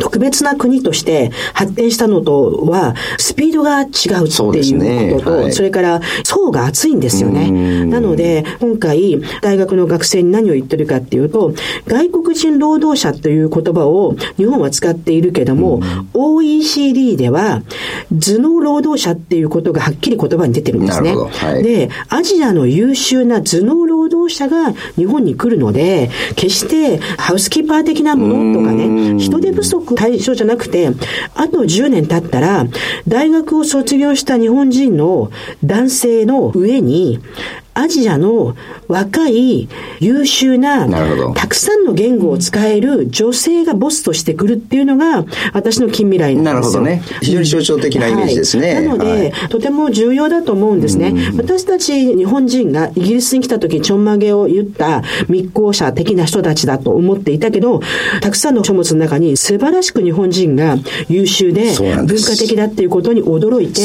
[0.00, 5.42] 特別な国として発展したのとは、スピードが違うっていうことと、そ、ね。
[5.42, 7.50] はい、それから層が厚いんですよね。
[7.86, 11.54] なので、今回、大学の学生に何を言ってるかっていうと、
[11.86, 15.80] 外国人労働者という言葉を日本は使っているけども、
[16.14, 17.62] OECD では、
[18.10, 21.14] 頭脳労働者っていうことがはっきり言葉に出てるんですね。
[21.14, 30.88] はい、で、アジアの優秀な頭脳労働者が日本に来るので、決してハウスキーパー的なものとかね、人手不足対象じゃなくて、
[31.34, 32.66] あと10年経ったら、
[33.06, 35.30] 大学を卒業した日本人の
[35.64, 37.20] 男性の上に、
[37.76, 38.56] アジアの
[38.88, 39.68] 若い
[40.00, 40.88] 優秀な、
[41.34, 46.82] たくさんの言語を使える女性がボスとしてくるっていうのが、私の近未来なんですよ。
[46.82, 47.20] なるほどね。
[47.20, 48.74] 非常に象徴的なイメージですね。
[48.74, 51.14] はい、なので、はい、とても重要だと思うんですね。
[51.36, 57.80] 私たち日本人がイギリスに来た時、ちょんまげを言った密航者的な人たちだと思っていたけど、
[58.22, 63.82] たくさんの書物の中に素晴らしく日本人が優秀で文化的だっていうことに驚いて、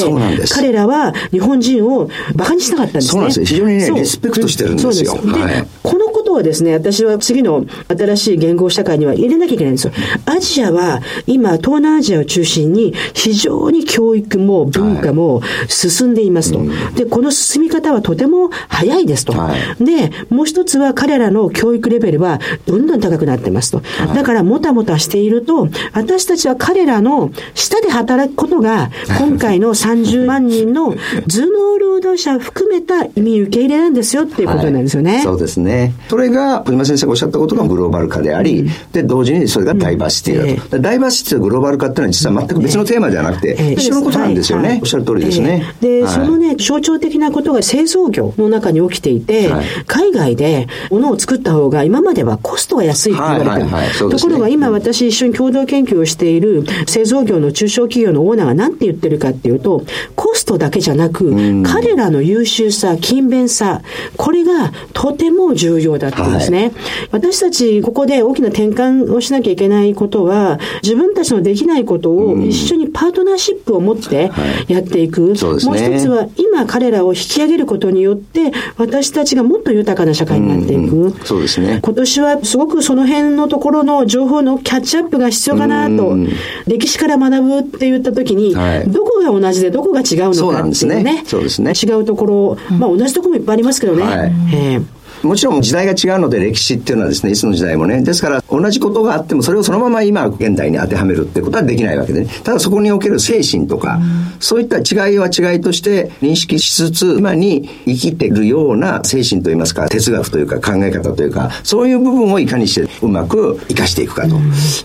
[0.54, 3.12] 彼らは日本人を馬鹿にしなかったんですね。
[3.12, 3.46] そうなんです。
[3.46, 5.14] 非常にね、リスペクトしてるんですよ。
[5.22, 9.94] で、はい、このことことをですね、私は次の新しい言語社会には入れなきゃいけないんですよ。
[10.26, 16.60] アジアは今、東南アジアを中心に非常に教育も文化も進んでいますと。
[16.60, 19.34] はい、で、この進み方はとても早いですと。
[19.34, 23.80] はい、で、もう一つは彼らの教育レベルはどんどん高くなってますと。
[23.80, 28.90] はい、だからもたもたしていると、私たちは彼らの下で働くことが、
[29.20, 30.96] 今回の30万人の
[31.28, 35.22] 頭脳労働者を含めた移民受け入れなんですよっていうことなんですよね。
[35.24, 35.94] そうですね。
[36.22, 40.80] それが、小島先生がおっしゃったことがグローバル化であり、うん、で、同時にそれがダイバーシティだと。
[40.80, 44.70] ダイバーシティとグローバル化っていうのは実は全く別のテーマじゃなくて、えー、一緒のことなんですよね。
[44.70, 45.66] はい、おっしゃる通りですね。
[45.82, 54.10] えー、で、そのね、象徴的なことが製造業の中に起きていて、はい、海外で物を作った方が今まではコストが安いって言われてる。
[54.12, 59.84] ところが今私一緒に共同研究をしている製造業の中小企業のオーナーが何て言ってるかっていうと、
[60.16, 63.82] コストだけじゃなく、彼らの優秀さ、勤勉さ、
[64.18, 66.60] これがとても重要だってうんですね。
[66.60, 66.72] はい、
[67.12, 74.32] 私たちここで大きな転換をしなきゃいけないことは、自分たちのできないことを一緒にパートナーシップを持って
[74.68, 75.22] やっていく。
[75.22, 81.14] はいね、もう一つは今彼らを引き上げることによって、私たちがもっと豊かな社会になっていく。
[81.24, 81.80] そうですね。
[81.84, 86.18] 今年はすごくその辺のところの情報のキャッチアップが必要かなと、
[86.66, 91.24] 歴史から学ぶって言ったときに、はい、どこが同じでどこが違うのかっていうね。
[91.26, 91.72] そうですね。
[91.72, 94.04] 違うところ、まあ同じところもいっぱいありますけどね。
[94.04, 98.02] はい、えーもちろん時代が違うので歴史っていうのはですね、いつの時代もね。
[98.02, 102.30] ですから同じことがあってもそれをそのまま今現代に当てはめるってことはできないわけでね。
[102.44, 104.00] ただそこにおける精神とか、
[104.40, 114.38] そういった違いは違いとして認識しつつ、今に生きているような精神といいますか、哲学というか考え方というか、そういう部分をいかにしてうまく生かしていくかと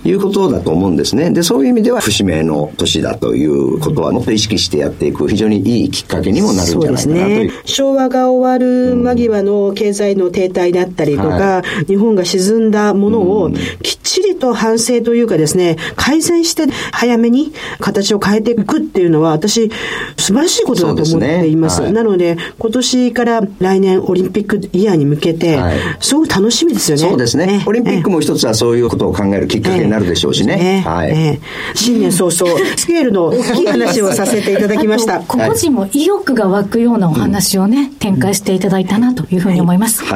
[0.07, 1.31] いうことだと思うんですね。
[1.31, 7.41] で、そういう意味では節目の年だということはもっと意識してやっていく非常にいいきっかけにもなるんじゃないかなという。
[7.43, 19.71] うね、昭和が終わる間際の経済の停滞だったりとか、はい、日本が沈んだものをきっちりと反省というかですね、改善して早めに形を変えていくっていうのは私
[20.17, 21.77] 素晴らしいことだと思っています。
[21.77, 25.59] すねはい、なので今年から来年オリンピックイヤーに向けて、
[26.01, 27.09] すごく楽しみですよね。
[27.09, 27.47] そうですね。
[27.47, 30.57] ねオリンピックも一つはそういうことを考えるきっかけになるでしょうしね。
[30.57, 31.41] ねはい、
[31.75, 35.21] 新年早々、 スケールの大きい話をさせていただきました。
[35.21, 40.05] 個人も意欲が湧くようなお話をね、展開していただいたなというふうに思います。
[40.05, 40.16] は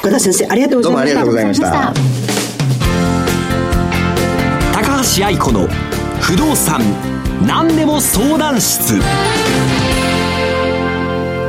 [0.00, 0.92] 岡田先生ありがとうございました。
[0.92, 1.94] どうもありがとうございました。
[4.72, 5.68] 高橋愛子の
[6.20, 6.80] 不動産
[7.46, 9.00] 何でも相談室。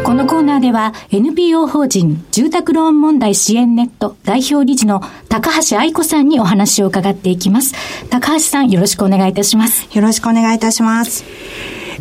[0.04, 7.74] このコーナーでは NPO 法人住宅ローン問題支援ネット代表理事の高橋愛子さんにお話を伺っていきます。
[8.10, 9.88] 高橋さんよろしくお願いいたします。
[9.96, 11.24] よろしくお願いいたします。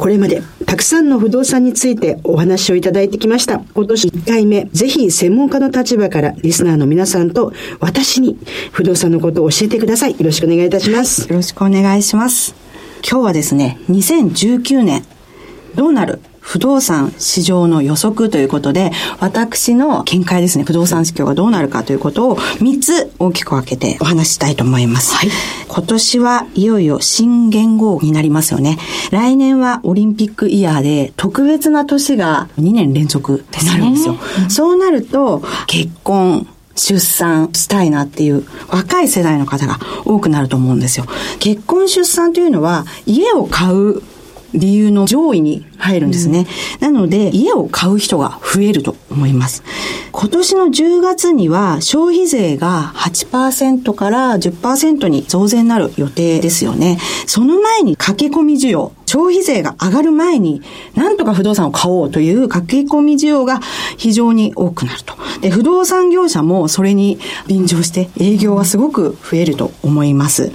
[0.01, 3.61] これまでたくさんの不動産についてお話をいただいてきました。
[3.75, 8.39] 今年1回目、ぜひ専門家の立場からリスナーの皆さんと私に
[8.73, 10.13] 不動産のことを教えてください。
[10.13, 11.29] よろしくお願いいたします。
[11.29, 12.55] よろしくお願いします。
[13.07, 15.05] 今日はですね、2019年、
[15.75, 25.15] どうなる不動産市場の予測ということで、私の見解ですね、不動産市況がどうなるかということを3つ大きく分けてお話したいと思います。
[25.15, 25.31] はい、
[25.69, 28.79] 今年はいよいよ新元号になりますよね。
[29.11, 34.17] 来年はオリンピックイヤーで特別な年が2年連続になるんですよ。
[34.49, 41.07] そうなると、結婚、出産したいなっていう若い世代の方が多くなると思うんですよ。
[41.39, 44.03] 結婚出産というのは家を買う
[44.55, 46.47] 理由の上位に入るんですね。
[46.81, 49.63] うん、なので、家を買う人が増えると思います。
[50.13, 56.99] 今年の10月には消費税が8%から10%に増税になる予定ですよね。
[57.27, 60.63] その前に駆け込み需要、消費税が上がる前に、
[60.95, 63.61] なんとか不動産を買おうという駆け込み需要が
[63.97, 65.15] 非常に多くなると。
[65.41, 70.53] で、不動産業者もそれに便乗して営業はすごく増えると思います。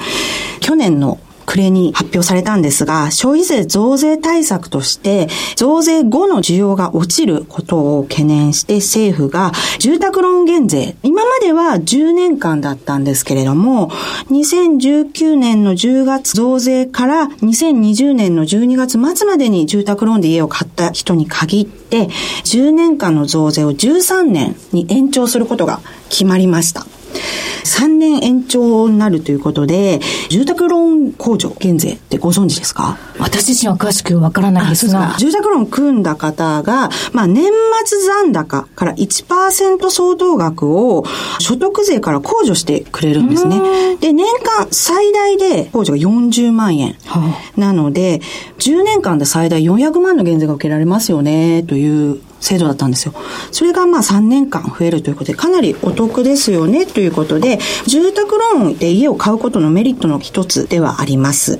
[0.59, 1.19] 去年の
[1.55, 13.89] 暮れに発表されたんですが、消費税増税対策として、増税後の需要が落ちることを懸念して政府が住宅ローン減税、今までは10年間だったんですけれども、
[14.31, 22.09] 2019年の10月増税から2020年の12月末までに住宅ローンで家を買った人に限って、
[22.43, 26.85] 10年間の増税を13年に延長することが決まりました。
[27.63, 29.99] 3年延長になるということで、
[30.29, 32.97] 住宅ローン控除減税ってご存知ですか？
[33.19, 35.15] 私自身は詳しくわからないですが。
[35.17, 37.51] 住宅ローン組んだ方が、まあ年
[37.85, 41.05] 末残高から1%相当額を
[41.39, 43.59] 所得税から控除してくれるんですね。
[43.99, 46.95] で、年間最大で控除が40万円。
[47.57, 48.21] なので、
[48.59, 53.13] 10年間で最大400万の減税が受けられますよね、という制度だったんですよ。
[53.51, 61.59] それがまあ3年間増えるということで、かなりお得ですよねということで、住宅ローンで家を買うことのメリットの一つではあります。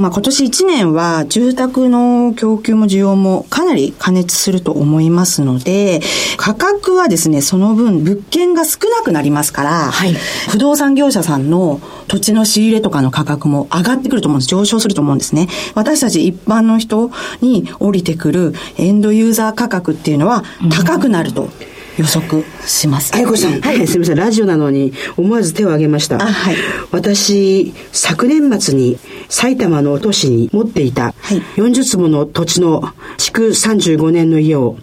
[0.00, 6.00] まあ今年1年は住宅の供給も需要もかなり加熱すると思いますので、
[6.38, 10.14] 価格はですね、その分物件が少なくなりますから、はい、
[10.48, 14.48] 不動産業者さんの土地の仕入れとかの価格も上がってくると思うんです。
[14.48, 15.48] 上昇すると思うんですね。
[15.74, 17.10] 私たち一般の人
[17.42, 21.50] に降りてくるエンドユーザー価格っていうのは高くなると。
[21.98, 23.14] 予測します。
[23.14, 26.18] 愛子さん、はい、すみません、ラジオなのに思わず手を挙げました。
[26.18, 26.56] はい、
[26.90, 28.98] 私、昨年末に
[29.28, 31.14] 埼玉の都市に持っていた
[31.56, 32.82] 40坪の土地の
[33.16, 34.76] 築35年の家を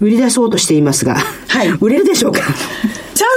[0.00, 1.16] 売り出そうとしていますが、
[1.48, 2.40] はい、売れるでしょうか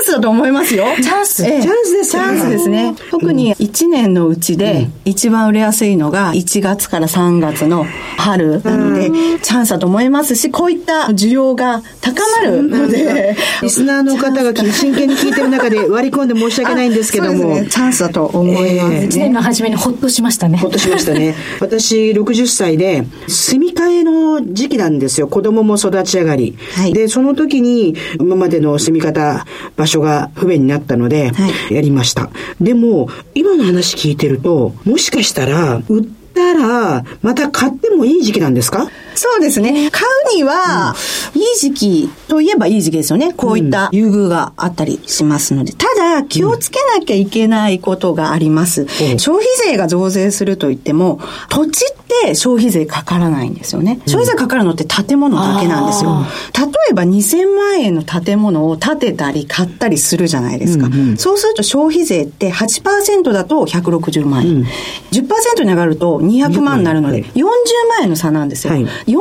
[0.04, 0.86] ンスだと思いますよ。
[1.02, 2.94] チャンス、ええ、チャンスですチャンスですね。
[3.10, 7.86] 特に1年のうちで一番売れやすいのが1月から3月の
[8.18, 13.36] 春なので、チャンスだと思いますし、こういった需要が高まるので。
[13.62, 17.56] リスナーの方が真剣に聞いてる中で割り込んで申し訳ないんですけども。
[17.56, 19.08] ね、チャンスだと思います、ね。
[19.10, 20.58] 1年の初めにほっとしましたね。
[20.58, 21.36] ほっとしましたね。
[21.60, 25.28] 私60歳で住み替えの時期なんですよ。
[25.28, 26.56] 子供も育ち上がり。
[26.76, 29.46] はい、で、その時に今までの住み方、
[29.76, 31.32] 場所が不便になったので、
[31.70, 32.24] やりました。
[32.24, 32.32] は
[32.62, 38.90] い、でも、今の話聞いてると、もしかしたら、売ったら、また買ってもいい時期なんですか？
[39.16, 39.92] そうですね。
[39.92, 40.02] 買
[40.34, 40.96] うには、
[41.36, 43.34] いい時期といえばいい時期ですよね。
[43.34, 45.74] こういった優遇があったりしますので。
[45.74, 48.88] ただ、気をつけなきゃいけないことがあります。
[49.20, 51.20] 消費税が増税すると言っても、
[51.50, 52.03] 土地って
[52.36, 54.00] 消費税かからないんですよね。
[54.06, 56.26] 消費税かかるのって建物だけなんですよ。
[56.58, 60.88] 例えば2000万円の建物を建てたり買ったりするじゃないですか。
[60.88, 64.56] うんうん、そうすると消費税って8%だと160万円。
[64.56, 64.66] うん、
[65.12, 67.44] 10%に上がると200万になるので、40
[67.90, 68.74] 万円の差なんですよ。
[68.74, 69.18] はい40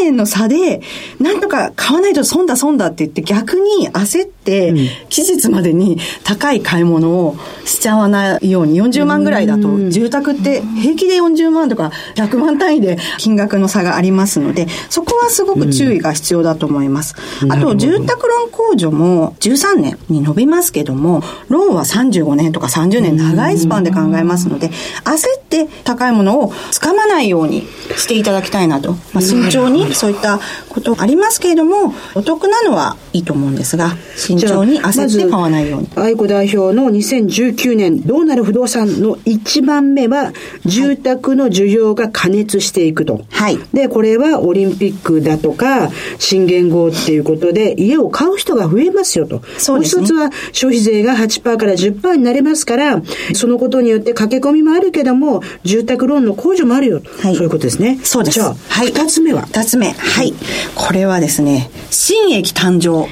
[0.00, 0.80] 万円の差で、
[1.20, 4.74] なんとか買わないと損だ損だって言って逆に焦って、
[5.08, 11.92] 期日までに高い買い物をしちゃわないように、40万ぐらいだと、住宅って平気で40万とか
[12.22, 17.14] 100万単位で金額の差がありますので、そこはすごく注意が必要だと思います。
[17.48, 24.70] あと、住宅ローン控除も13年に伸びますけども、ローンは35年とか30年長いスパンで考えますので、
[25.04, 27.66] 焦って高いものをつかまないように
[27.96, 28.92] していただきたいなと。
[29.12, 35.88] まあ、慎重にそういったことありますけれども、お得なのはいいと思うんですが、慎重に焦って買わないように。
[35.96, 40.32] 愛子代表の2019年どうなる不動産の1番目は、
[40.64, 43.22] 住宅の需要が加熱していくと。
[43.30, 43.58] はい。
[43.72, 49.42] で、これはオリンピックだとか、新元号っていうことで、家を買う人が増えますよと。
[49.58, 50.02] そうですね。
[50.02, 53.02] もう一つは、消費税が8%から10%になりますから、
[53.34, 57.10] そのことによって駆け込みもあるけども、住宅ローンの控除もあるよと。
[57.20, 57.98] はい、そういうことですね。
[58.04, 58.34] そうです。
[58.34, 58.92] じゃあ、はい。
[58.92, 59.42] 二つ目は？
[59.46, 59.90] 二つ目。
[59.90, 60.32] はい。
[60.76, 63.07] これはですね、新駅誕生。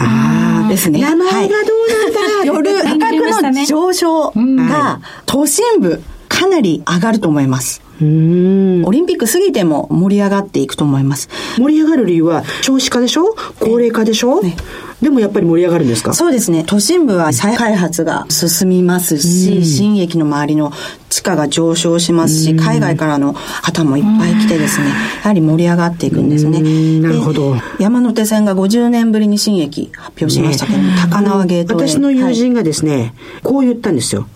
[0.00, 1.00] ああ、ですね。
[1.00, 7.82] 名前がどうなんだ、夜価格の上昇が都心部かなり上がると思います。
[8.00, 11.28] オリンピック過ぎても盛り上がっていくと思います。
[11.58, 13.34] 盛り上がる理由は少子化でしょ？
[13.58, 14.56] 高齢化でしょ、ね、
[15.00, 16.12] でもやっぱり盛り上がるんですか？
[16.12, 16.64] そうですね。
[16.66, 20.72] 都心部は再開発が進みますし、新駅の周りの
[21.08, 24.92] 地価が上昇しますし、海外からの方もいっぱい来てですね、や
[25.28, 26.60] はり盛り上がっていくんですね。
[27.00, 27.56] なるほど。
[27.78, 34.26] 山手線が50年ぶりに新駅発表しましたけど、ね、高輪ゲート私の友人がですね、はい、こう言ったんですよ。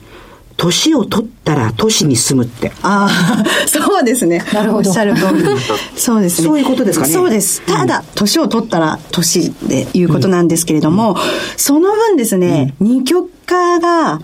[0.57, 2.73] 年を取ったら都市に住むって。
[2.83, 4.45] ああ、 そうですね。
[4.53, 4.89] なるほど。
[4.91, 5.43] おっしゃる通り。
[5.97, 6.49] そうですね。
[6.49, 7.13] そういうことですかね。
[7.13, 7.63] そうです。
[7.63, 11.17] ただ、年を取ったら都市でいうことなんですけれども、うん、
[11.57, 14.21] その分ですね、二、うん、極化が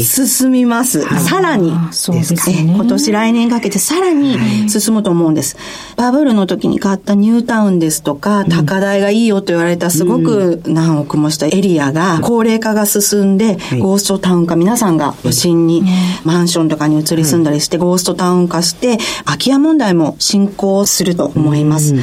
[0.00, 1.04] 進みます。
[1.04, 2.74] はい、さらに、そうですね。
[2.74, 5.56] 今年来年かけてさらに進むと思うんです。
[5.96, 15.84] バブルの時に買ったニュータウンですとか、高台がいいよと言われたすごく何億もしたエリアが、高齢化が進んで、ゴーストタウン化、皆さんが都心に
[16.24, 21.94] マンションとかに移り住んだりして、ゴーストタウン化して、空き家問題も進行すると思います。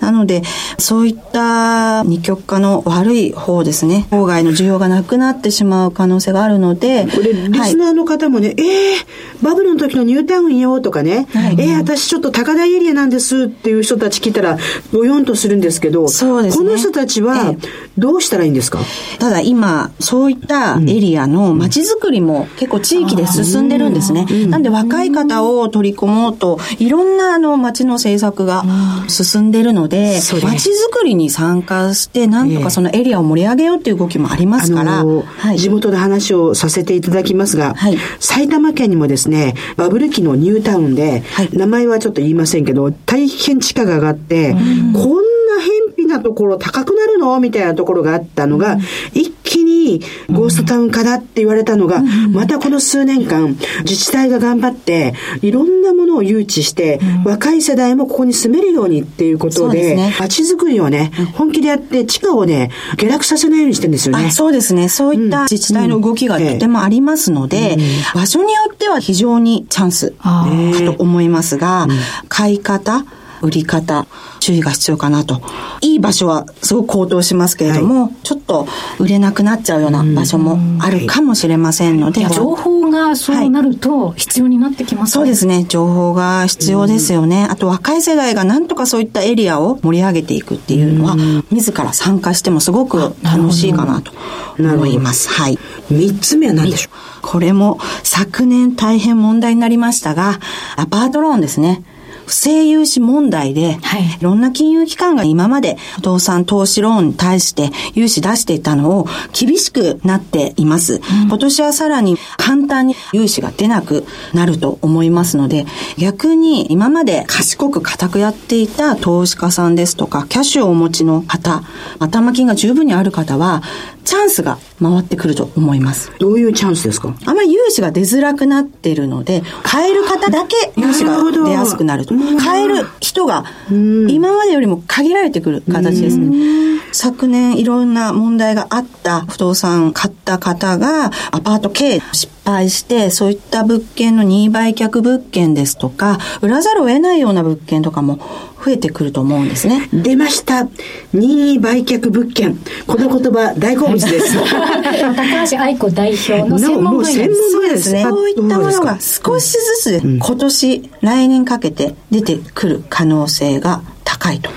[0.00, 0.42] なので、
[0.78, 14.58] そういった二極化の悪い方ですね、郊外の需要がなくなってしまう可能性があるので、これ、リスナーの方もね、はい、えー、バブルの時のニュータウンよとかね、はい、えー、私ちょっと高台エリアなんですっていう人たち聞いたら、
[14.92, 17.54] ぼよんとするんですけど、そうですね、この人たちは
[17.96, 18.80] どうしたらいいんですか、
[19.18, 24.26] ただ今、そういったエリアの街づくりも結構地域で進んでるんですね。
[24.48, 28.64] なんで若い方を取り込もうと、いろんなあの街の政策が
[29.08, 44.54] 進んでるので、街づくりに参加して、なんとかそのエリアを盛り上げようっていう動きもありますから、はい、地元で話をさせていただきますが、はい、埼玉県にもですね、バブル期のニュータウンで、はい、名前はちょっと言いませんけど、大変地価が上がって、
[44.94, 45.27] こん。
[45.27, 45.27] な
[45.58, 47.38] 偏僻なところ高くなるの？
[47.40, 48.78] みたいなところがあったのが、
[49.14, 50.00] 一気に
[50.30, 52.02] ゴーストタウン化だって言われたのが、
[52.32, 64.30] またこの数年間、自治体が頑張って、いろんなものを誘致して、若い世代もここに住めるようにっていうことで、街づくりをね、本気でやって、地価をね、下落させないようにしてるんですよね。
[64.30, 64.88] そうですね。
[64.88, 67.78] そういった自治体の動きがとてもありますので、
[68.14, 70.46] 場所によっては非常にチャンスか
[70.84, 71.86] と思いますが、
[72.28, 73.04] 買い方、
[73.40, 74.06] 売り方、
[74.48, 75.42] 注意が必要かなと。
[75.82, 78.66] いい場所はすごく高騰しますけれども、はい、ちょっと
[78.98, 82.26] 売れなくなっちゃうような場所もあるかもしれませんので。
[82.30, 85.66] 情報がそうなると必要になってきます、ねはい、そうですね。
[85.68, 87.46] 情報が必要ですよね。
[87.50, 91.16] あと若い世代がなんとかそういったエリアを盛り上げていくっていうのは、
[91.50, 94.12] 自ら参加してもすごく楽しいかなと
[94.58, 95.28] 思います。
[95.28, 95.58] はい。
[95.90, 96.92] 三つ目は何でしょう？
[97.20, 100.38] これも昨年大変問題になりましたが、
[100.76, 101.82] アパートローンですね。
[102.28, 110.96] 不正融資問題で、はい、いろんな金融機関が今まで不動産投資ローンに対して融資出していたのを厳しくなっています。
[110.96, 114.04] うん、今年はさらに簡単に融資が出なく
[114.34, 115.64] なると思いますので、
[115.96, 121.62] 逆に今まで賢く固くやっていた投資家さんですとか、キャッシュをお持ちの方、
[121.98, 123.62] 頭金が十分にある方は、
[124.08, 126.10] チャンスが回ってくると思います。
[126.18, 127.14] どういうチャンスですか？
[127.26, 132.14] あまり融資が出づらくなっているので、買える方だけ融資が出やすくなると。
[132.42, 136.80] 買える人が今までよりも限られてくる形ですね。
[136.90, 148.18] 昨年いろんな問題があった不動産買った方がアパート経営失敗して、そういった物件の任意売却物件ですとか、売らざるを得ないような物件とかも
[148.64, 149.88] 増えてくると思うんですね。
[149.92, 150.68] 出ました。
[151.12, 152.58] 任意売却物件。
[152.86, 154.36] この言葉大好物です。
[154.38, 158.02] 高橋愛子代表の専門分野ですね。
[158.02, 159.52] そういったものが少し
[159.82, 164.50] ずつ今年、来年かけて出てくる可能性が高いと。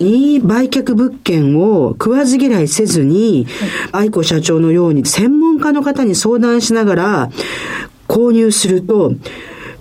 [0.00, 3.46] 任意売却物件を食わず嫌いせずに、
[3.92, 7.30] 愛子社長のように専門家の方に相談しながら
[8.08, 9.12] 購入すると、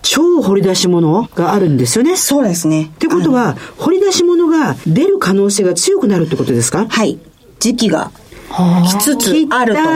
[0.04, 2.16] 超掘り出し物があるんですよね。
[2.16, 2.92] そうですね。
[2.94, 6.86] ってことは、掘り出し物が出る可能性が強くなるってことですか？
[6.88, 7.18] はい。
[7.60, 8.12] 時期が
[8.50, 9.82] 来つつあると。
[9.82, 9.88] た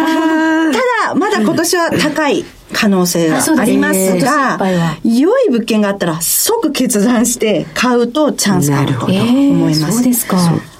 [1.09, 4.57] だ、まだ今年は高い可能性がありますが、
[5.03, 9.13] 良い物件があったら即決断して買うとチャンスがあると思
[9.69, 9.91] います。
[9.97, 10.37] そうですか。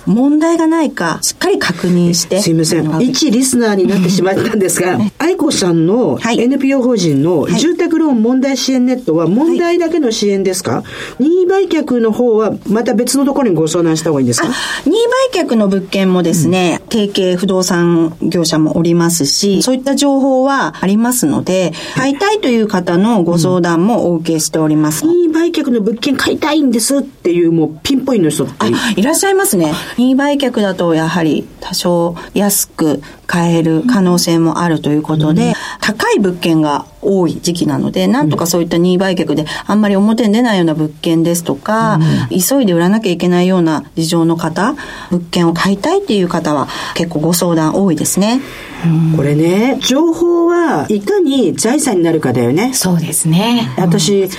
[0.08, 2.42] 問題がないか、しっかり確認して。
[2.42, 3.02] すいません。
[3.02, 10.84] 一リスナーになってしまったんですが、愛子さんの NPO 法人の住宅ローン問題支援ネットは問題だけの支援ですか、
[11.20, 14.48] 任意売却の方はまた別のところにご相談した方がいいんですか？
[14.86, 14.96] 任意
[15.34, 25.06] 売却の物件もですね、提携不動産業者もおりますし、そういった情報はありますので、買いたいという方のご相談もお受けしております。
[25.06, 29.74] 任意売却の物件買いたいんですっていうもうピンポイントの人っていらっしゃいますね。
[29.98, 44.76] 任意売却だとやはり多少安く買える可能性もあるということで、うん、高い物件が多い時期なので、なんとかそういった任意売却であんまり表に出ないような物件ですとか、うん、急いで売らなきゃいけないような事情の方、
[45.10, 48.40] 物件を買いたいっていう方は結構ご相談多いですね。
[49.16, 52.74] これね、情報はいかに財産になるかだよね。
[52.74, 53.74] そうですね。
[53.78, 54.30] 私、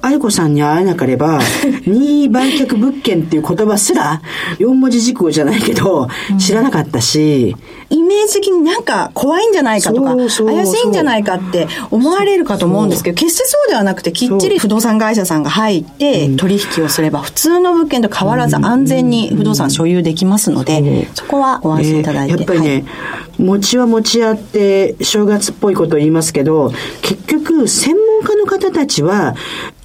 [0.00, 1.40] 愛子さんに会えなければ、
[1.86, 4.22] 任意売却物件っていう言葉すら、
[4.58, 7.56] 四文字熟語じゃないけど、知らなかったし、
[7.90, 10.40] イメージ的になんか怖いんじゃないかとか、怪し
[10.84, 22.34] いんじゃないかって思われるかと思うんですけど、決してそうではなくて、きっちり不動産会社さんが入って取引をすれば、普通の物件と変わらず安全に不動産所有できますので、そこはご安心いただいて。
[22.34, 22.84] やっぱりね、
[23.38, 26.72] 餅は餅屋って正月っぽいことを言いますけど、
[27.02, 29.34] 結局専門家の方たちは、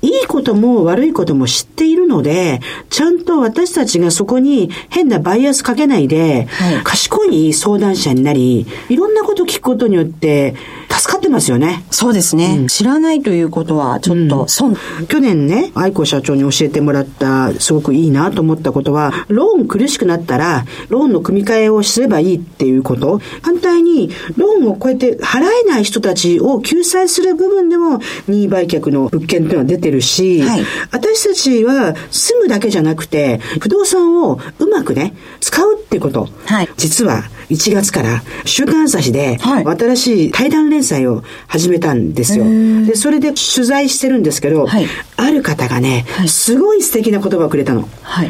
[0.02, 2.60] いいことも悪いことも知っているので、
[2.90, 10.56] ちゃんと私たちがそこに変なバイアスかけないで、はい、賢い相談者になり、いろんなこと聞くことによって、
[10.94, 11.84] 助かってますよね。
[11.90, 12.58] そうですね。
[12.60, 23.20] うん、知らないということは、ちょっと損、うん、去年ね、愛子社長に教えてもらった、すごくいいなと思ったことは、ローン苦しくなったら、ローンの組み替えをすればいいっていうこと。
[23.42, 36.30] 反対に、ローンをこうやって払えない人たちを救済する部分でも、任意売却の物件っていうのは出てるし、はい、私たちは住むだけじゃなくて、不動産をうまくね、使うってこと。
[36.46, 42.46] はい、実は、1月から週刊朝日で、新しい対談連載を始めたんですよ。
[42.86, 44.88] で、それで取材してるんですけど、はい、
[45.18, 47.88] ある方がね、すごい素敵な言葉をくれたの。
[48.02, 48.30] はい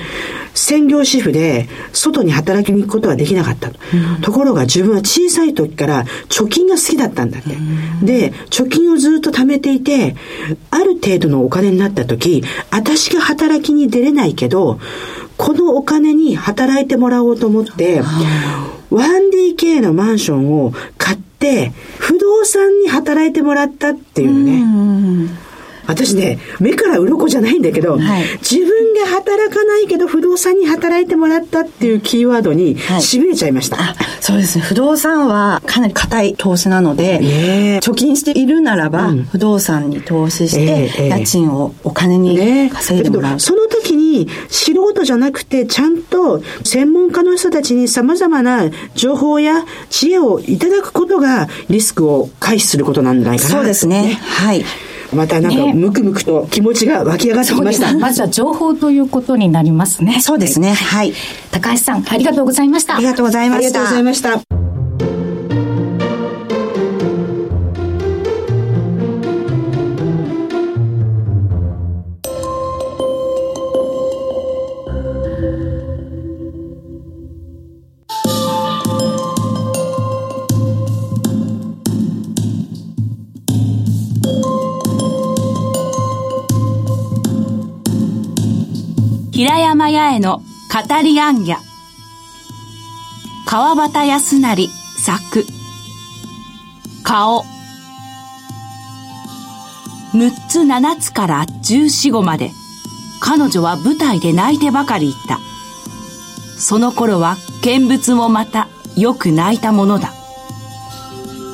[0.53, 3.79] 専業主婦で外に働きに行くことはできなかったと。
[3.93, 7.55] うん、ところが自分は小さい時から貯金が好きだったんだって。
[7.55, 7.59] う
[8.03, 10.15] ん、で、貯金をずっと貯めていて、
[10.69, 14.79] ある程度のお金になった時、私が働きに出れないけど、
[15.37, 18.01] このお金に働いてもらおうと思って、
[18.97, 25.29] 1DK のマンションを買って、不動産に働いてもらったっていうね。
[25.87, 33.77] 私ね、目から鱗じゃないんだけど、はい、自分が働かないけど不動産に働いてもらったっていうキーワードにしびれちゃいました。
[33.77, 34.63] はい、そうですね。
[34.63, 43.31] 不動産はかなり硬い投資なので、えー、貯金しているならば、うん、不動産に投資して、家賃をお金に稼いでもらう。
[43.33, 53.49] えー、その時に素人じゃなくて、ちゃんと専門家の人たちに様々な情報や知恵をいただくことがリスクを回避することなんじゃないかな。
[53.49, 54.03] そうですね。
[54.03, 54.63] ねはい。
[55.13, 57.97] またなんかムクムクと気持ちが湧き上がってきました。
[57.97, 60.19] まずは情報ということになりますね。
[60.21, 60.73] そうですね。
[60.73, 61.13] はい。
[61.51, 62.95] 高橋さん、ありがとうございました。
[62.95, 63.67] ありがとうございました。
[63.67, 64.52] ありがとうございました。
[89.93, 91.59] 平山八重の語りあんぎゃ。
[93.45, 94.67] 川端康成
[94.97, 95.45] 作。
[97.03, 97.43] 顔。
[100.13, 102.51] 6つ7つから14、5まで、
[103.21, 105.39] 彼女は舞台で泣いてばかりいた。
[106.57, 110.11] その頃は見物もまたよく泣いたものだ。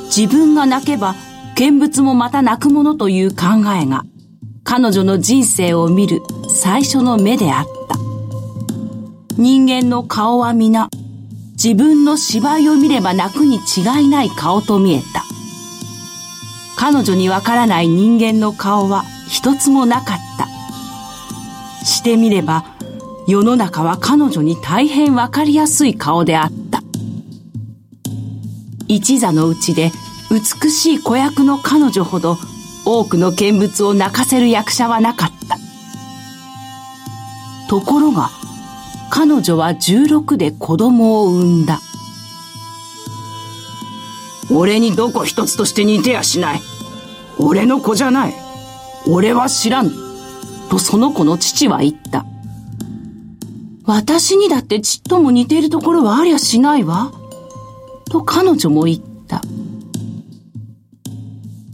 [0.05, 1.15] 自分が泣けば
[1.55, 3.45] 見物もまた泣くものという考
[3.81, 4.03] えが、
[4.63, 7.98] 彼女の人生を見る最初の目であった。
[9.39, 10.89] 人間の顔は皆、
[11.53, 15.23] 自分の芝居を見れば泣くに違いない顔と見えた。
[16.75, 21.85] 彼女にわからない人間の顔は一つもなかった。
[21.85, 22.65] してみれば、
[23.29, 26.83] 世の中は彼女に大変わかりやすい顔であった。
[28.89, 29.93] 一座のうちで
[30.29, 32.35] 美しい子役の彼女ほど
[32.83, 35.57] 多くの見物を泣かせる役者はなかった。
[37.69, 38.31] ところが、
[39.10, 41.80] 彼女は16で子供を産んだ。
[44.51, 46.62] 俺にどこ一つとして似てやしない。
[47.38, 48.34] 俺の子じゃない。
[49.07, 49.91] 俺は知らん。
[50.70, 52.26] とその子の父は言った。
[53.86, 57.12] 私にだってちっとも似ているところはありゃしないわ。
[58.12, 59.41] と彼女も言った。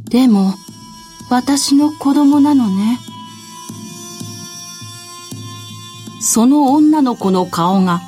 [0.10, 0.54] でも、
[1.30, 3.00] 私の子供なのね。
[6.22, 8.02] その女の子の顔が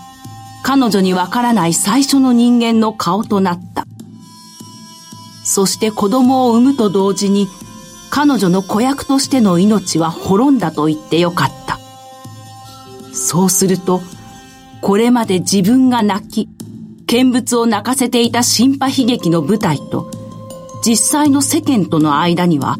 [0.64, 3.86] 彼女にわからない最初の人間の顔となった。
[5.44, 7.48] そして子供を産むと同時に
[8.10, 11.80] 彼女の子役としての命は滅んだと言ってよかった。
[13.14, 14.02] そうすると、
[14.82, 16.50] これまで自分が泣き、
[17.08, 20.12] 見物を泣かせていた新派悲劇の舞台と、
[20.86, 22.78] 実際の世間との間には、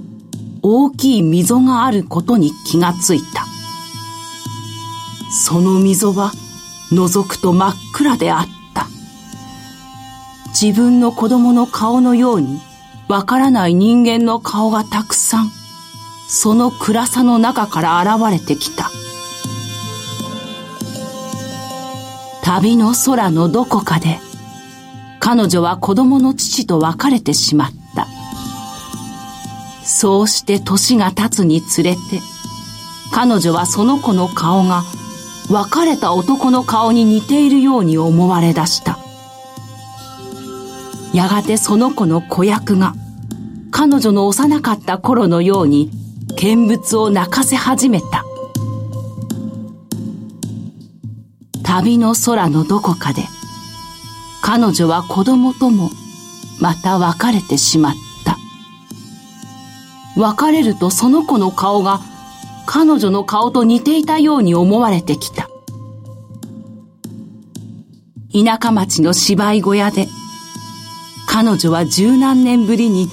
[0.62, 3.47] 大きい溝があることに気がついた。
[5.38, 6.32] その溝は
[6.92, 8.88] 覗くと真っ暗であった。
[10.60, 12.60] 自分の子供の顔のように
[13.08, 15.52] わからない人間の顔がたくさん、
[16.28, 18.90] その暗さの中から現れてきた。
[22.44, 24.20] 旅の空のどこかで、
[25.20, 28.08] 彼女は子供の父と別れてしまった。
[29.84, 32.00] そうして年が経つにつれて、
[33.12, 34.84] 彼女はその子の顔が
[35.50, 39.00] 別れた男の顔に似ているように思われ出した。
[41.14, 42.94] やがてその子の子役が、
[43.72, 45.90] 彼女の幼かった頃のように
[46.36, 48.26] 見物を泣かせ始めた。
[51.64, 53.24] 旅の空のどこかで、
[54.42, 55.90] 彼女は子供とも
[56.60, 57.94] また別れてしまっ
[58.26, 58.38] た。
[60.20, 62.02] 別れるとその子の顔が
[62.68, 65.50] 彼女の顔と似ていたように思われてきた。
[68.34, 70.08] 田舎町の芝居小屋で、
[71.28, 73.10] 彼女は十何年ぶりに、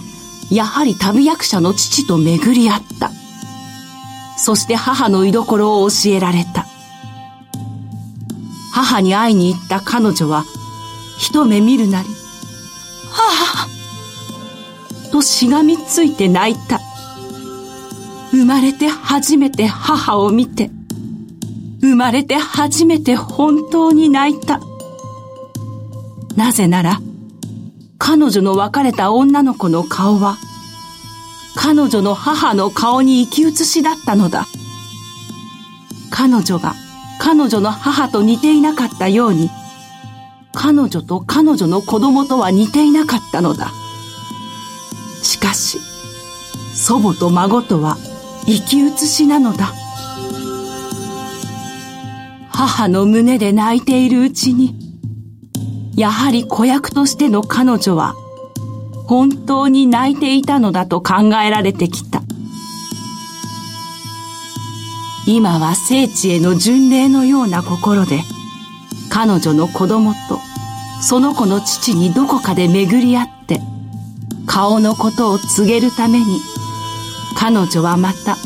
[0.50, 3.12] やはり旅役者の父と巡り合った。
[4.36, 6.66] そして母の居所を教えられた。
[8.72, 10.44] 母に会いに行った彼女は、
[11.16, 12.09] 一目見るなり、
[13.12, 13.68] 母
[15.12, 16.80] としがみついて泣いた。
[18.45, 20.70] 生まれて初めて母を見て、
[21.80, 24.61] 生まれて初めて本当に泣いた。
[26.36, 27.01] なぜなら、
[27.97, 30.36] 彼女の別れた女の子の顔は、
[31.57, 34.45] 彼女の母の顔に生き写しだったのだ。
[36.11, 36.74] 彼女が
[37.18, 39.49] 彼女の母と似ていなかったように、
[40.53, 43.72] 彼女と彼女の子供とは似ていなかったのだ。
[45.22, 45.78] しかし、
[46.74, 47.97] 祖母と孫とは
[48.47, 49.72] 生き写しなのだ。
[52.49, 54.74] 母の胸で泣いているうちに、
[55.97, 58.14] やはり子役としての彼女は、
[59.07, 62.22] 本当に泣いていたのだと考えられてきた。
[65.26, 68.20] 今は聖地への巡礼のような心で、
[69.11, 70.38] 彼女の子供と
[71.07, 73.61] その子の父にどこかで巡り合って、
[74.47, 76.40] 顔のことを告げるために、
[77.37, 78.37] 彼女はまた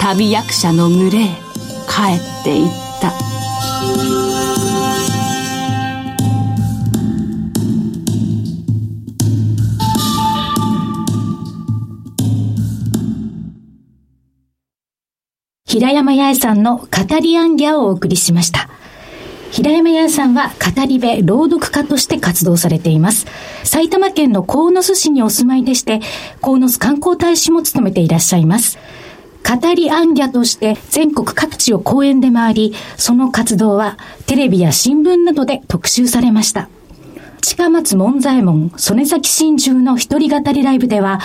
[0.00, 1.28] 旅役者の群れへ
[1.88, 2.68] 帰っていっ
[3.00, 3.12] た。
[15.66, 16.86] 平山八重さんの語
[17.20, 18.68] りアンギャをお送りしました。
[19.50, 23.26] 平山八重さんは語り部朗読家として活動されています。
[23.64, 26.00] 埼玉県の鴻巣市にお住まいでして、
[26.40, 28.78] 鴻巣観光大使も務めていらっしゃいます。
[29.48, 33.96] 語りアンギャとして全国各地を講演で回り、その活動は
[34.26, 36.68] テレビや新聞などで特集されました。
[37.40, 41.20] 近松門左衛門、曽根崎真珠の一人語りライブでは、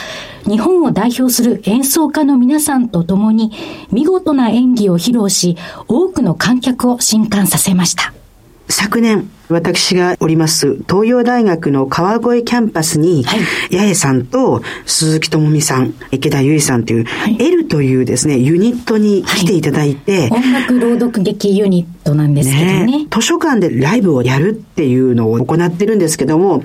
[0.46, 3.52] 日本を代表する演奏家の皆さんと共に、
[3.92, 5.58] 見事な演技を披露し、
[5.88, 8.14] 多くの観客を震撼させました。
[8.70, 13.38] 昨年、私がおります東洋大学の川越キャンパスに、は
[13.70, 26.64] い、八重さんと鈴木智美さん、池田由衣さんという、はい、L というですね、ユニットに来ていただいて、はい、音楽朗読劇ユニットなんですけどね、ね、図書館でライブをやるっていうのを行ってるんですけども、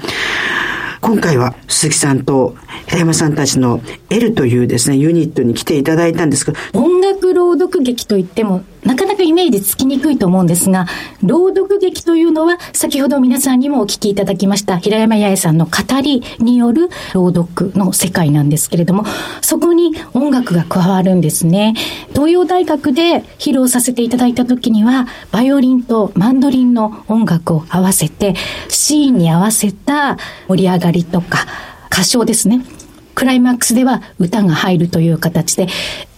[1.01, 3.81] 今回は鈴木さんと平山さんたちの
[4.11, 10.87] L というですね、ユニットに来ていただいたんですが、音楽朗読劇といっても、なかなかイメージつきにくいと思うんですが、
[11.23, 19.05] 朗読劇というのは、先ほど皆さんにもお聞きいただきました、平山八重さんの語りによる朗読の世界なんですけれども、
[19.41, 21.75] そこに音楽が加わるんですね。
[22.13, 28.35] 東洋大学で披露させていただいた時には、バイオリンとマンドリンの音楽を合わせて、
[28.69, 30.17] シーンに合わせた
[30.49, 31.47] 盛り上がりとか、
[31.91, 32.63] 歌唱ですね。
[33.19, 35.67] クライマックスでは歌が入るという形で、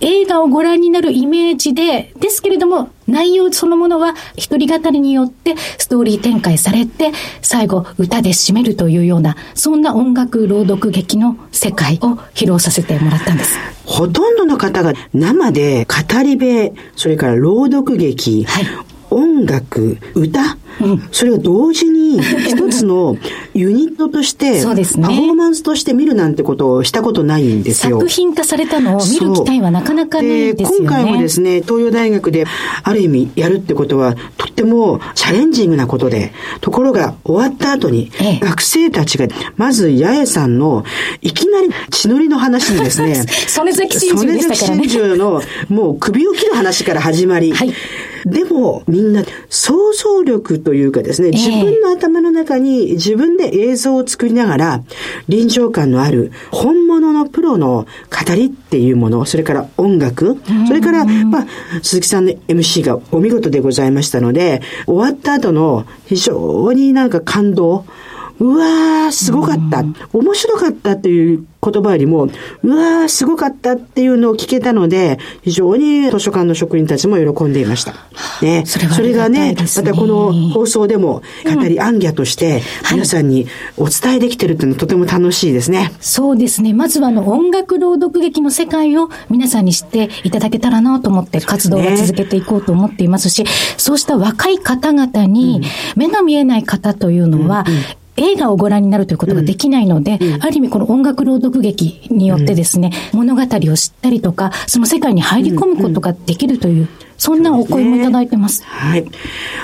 [0.01, 13.59] 映画をご覧になるイメージで、ですけれども、内容そのものは一人語りによってストーリー展開されて、最後歌で締めるというような、そんな音楽朗読劇の世界を披露させてもらったんです。
[13.87, 18.65] ほとんどの方が生で語り部、それから朗読劇、はい、
[19.11, 23.17] 音楽、歌、うん、それを同時に 一つの
[23.55, 25.07] ユニットとして、そうですね。
[25.07, 27.99] パフォーマンスとして見るなんてことをしたことないんですよ。
[27.99, 30.87] 作品化されたのを見る機会はなかなかないですよね。
[30.87, 32.47] 今回もですね、東洋大学で
[32.83, 40.85] ある意味やるってことは、とってもチャレンジングなことで、ところが終わった後に、ええ、学生たちが、まず八重さんの、
[41.21, 44.89] いきなり血のりの話にですね、 曽根崎真珠でしたからね。
[44.89, 47.75] 曽根崎真珠の、もう首を切る話から始まり、はい
[48.27, 54.83] でも、みんな想像力というかですね、自分の頭の中に自分で映像を作りながら、
[55.29, 57.87] 臨場感のある本物のプロの
[58.27, 61.47] 語りっていうもの、それから音楽、それから、まあ、
[61.83, 67.85] 鈴木さんの MC がお見事でございましたので、終わった後の非常になんか感動、
[68.41, 69.85] うわー、すごかった。
[70.13, 72.25] 面白かったという言葉よりも、
[72.63, 77.95] うわー、すごかったっていうのを聞けたので、非常に図書館の職員たちも喜んでいました。
[78.43, 78.65] ね。
[78.65, 85.93] それそれがね、またこの放送でも語りアンギャとして皆さんにお伝えできてるっていうのはとても楽しいですね。
[86.01, 86.73] そうですね。
[86.73, 93.45] まずはあの音楽朗読劇の世界を皆さんに知っていただけたらなと思って活動を続けていこうと思っていますし、
[93.77, 95.61] そうした若い方々に
[95.95, 97.67] 目の見えない方というのは、
[98.17, 108.63] 映画をご覧になるということができないので、うん、ある意味この音楽朗読劇によってですね、うん、物語を知ったりとか、その世界に入り込むことができるという、そんなお声もいただいてます。
[108.65, 109.05] はい。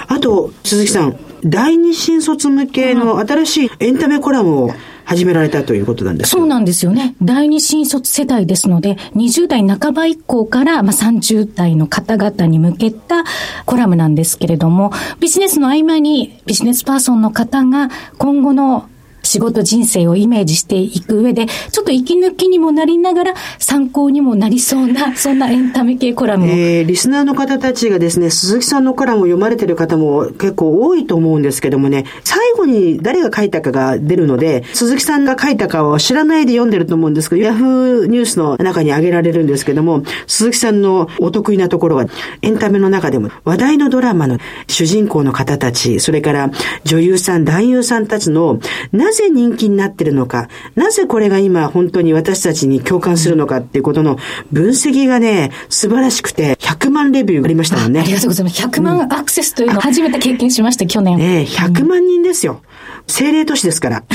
[0.08, 4.70] あと、鈴木さん、第二新卒向けの新しいエンタメコラムを
[5.04, 7.14] 始められたということなんですそうなんですよね。
[7.22, 13.24] 第二新卒世代ですので、20代半ば以降から、まあ、30代の方々に向けた
[13.66, 18.88] コラムなんですけれども、ビジネスの合間にビジネスパーソンの方が今後の
[19.36, 26.46] 仕事人生をイメージしていく上で、ちょっと息抜きにもなりながら参考にもなりそうな、 そんなエンタメ系コラム。
[26.46, 42.06] えー、リスナーの方たちがですね、鈴木さんのコラムを読まれてる方も結構多いと思うんですけどもね、最後に誰が書いたかが出るので、鈴木さんが書いたかを知らないで読んでると思うんですけど、ヤフーニュースの中に挙げられるんですけども、鈴木さんのお得意なところは、
[42.40, 46.50] エンタメの中でも話題のドラマの主人公の方たち、それから
[46.84, 48.60] 女優さん、男優さんたちの、
[48.92, 54.18] なぜ人気になってるのか、なぜこれが今本当に私たちに共感するのかっていうことの
[54.52, 58.00] 分析がね、素晴らしくて、100万レビューありましたもんね。
[58.00, 58.62] ありがとうございます。
[58.62, 61.18] 100万アクセスというのを初めて経験しました、去年。
[61.18, 62.60] ね100万人ですよ。
[63.06, 64.02] 政令都市ですから。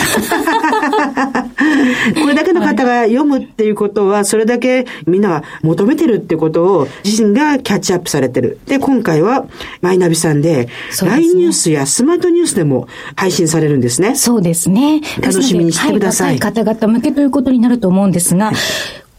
[2.21, 8.59] これだけの方が読むっていうことは、それだけみんなが求めてるってことを自身がキャッチアップされてる。
[8.65, 9.45] で、今回は
[9.81, 10.67] マイナビさんで、
[11.01, 14.15] LINE、ニュースやスマートニュースでも配信されるんですね。
[14.15, 15.01] そうですね。
[15.21, 16.27] 楽しみにしてください。
[16.31, 18.55] はい、方々向けということになると思うんですが、はい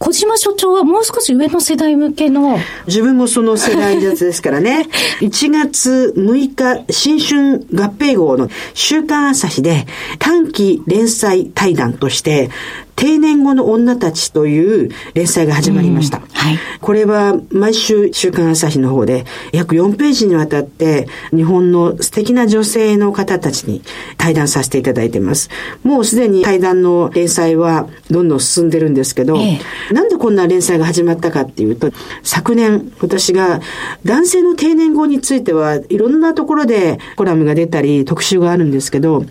[0.03, 2.59] 小島所長はもう少し上の世代向けの。
[2.89, 4.89] 自分もその世代ですからね。
[5.23, 9.87] 1月6日、新春合併号の週刊朝日で
[10.19, 12.51] 短期連載対談として、
[12.97, 16.21] 定年後の女たちという連載が始まりました。
[16.21, 23.83] はい、これは毎週週刊朝日の方で約4ページにわたって日本の素敵な女性の方たちに
[24.19, 25.51] 対談させていただいています。
[25.83, 31.91] もうすでに対談の連載はどんどん進んでるんですけど、ええ、なんでこんな連載が始まったかっていうと、
[32.23, 33.61] 昨年私が
[34.05, 39.25] 男性の定年後についてはいろんなところでコラムが出たり特集があるんですけど、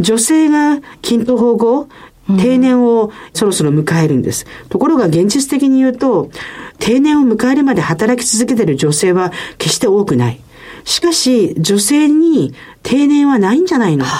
[0.00, 1.88] 女性が均等法後、
[2.26, 4.46] 定年をそろそろ迎えるんです。
[4.68, 6.30] ところが現実的に言うと、
[6.78, 10.40] 定年を迎えるまで働き続けている女性は決して多くない。
[10.84, 14.04] しかし、女性に定年はないんじゃないの？
[14.04, 14.14] って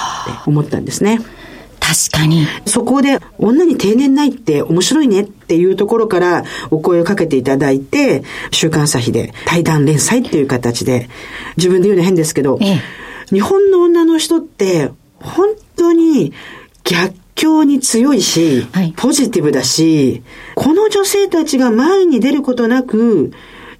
[0.45, 1.19] 思ったんですね。
[1.79, 2.47] 確かに。
[2.65, 11.09] そこで、女に定年ないって面白いねっていうところからお声をかけていただいて、週刊朝日で対談連載っていう形で、
[11.57, 12.81] 自分で言うの変ですけど、ええ、
[13.29, 16.31] 日本の女の人って本当に
[16.85, 20.23] 逆境に強いし、はい、ポジティブだし、
[20.55, 23.31] この女性たちが前に出ることなく、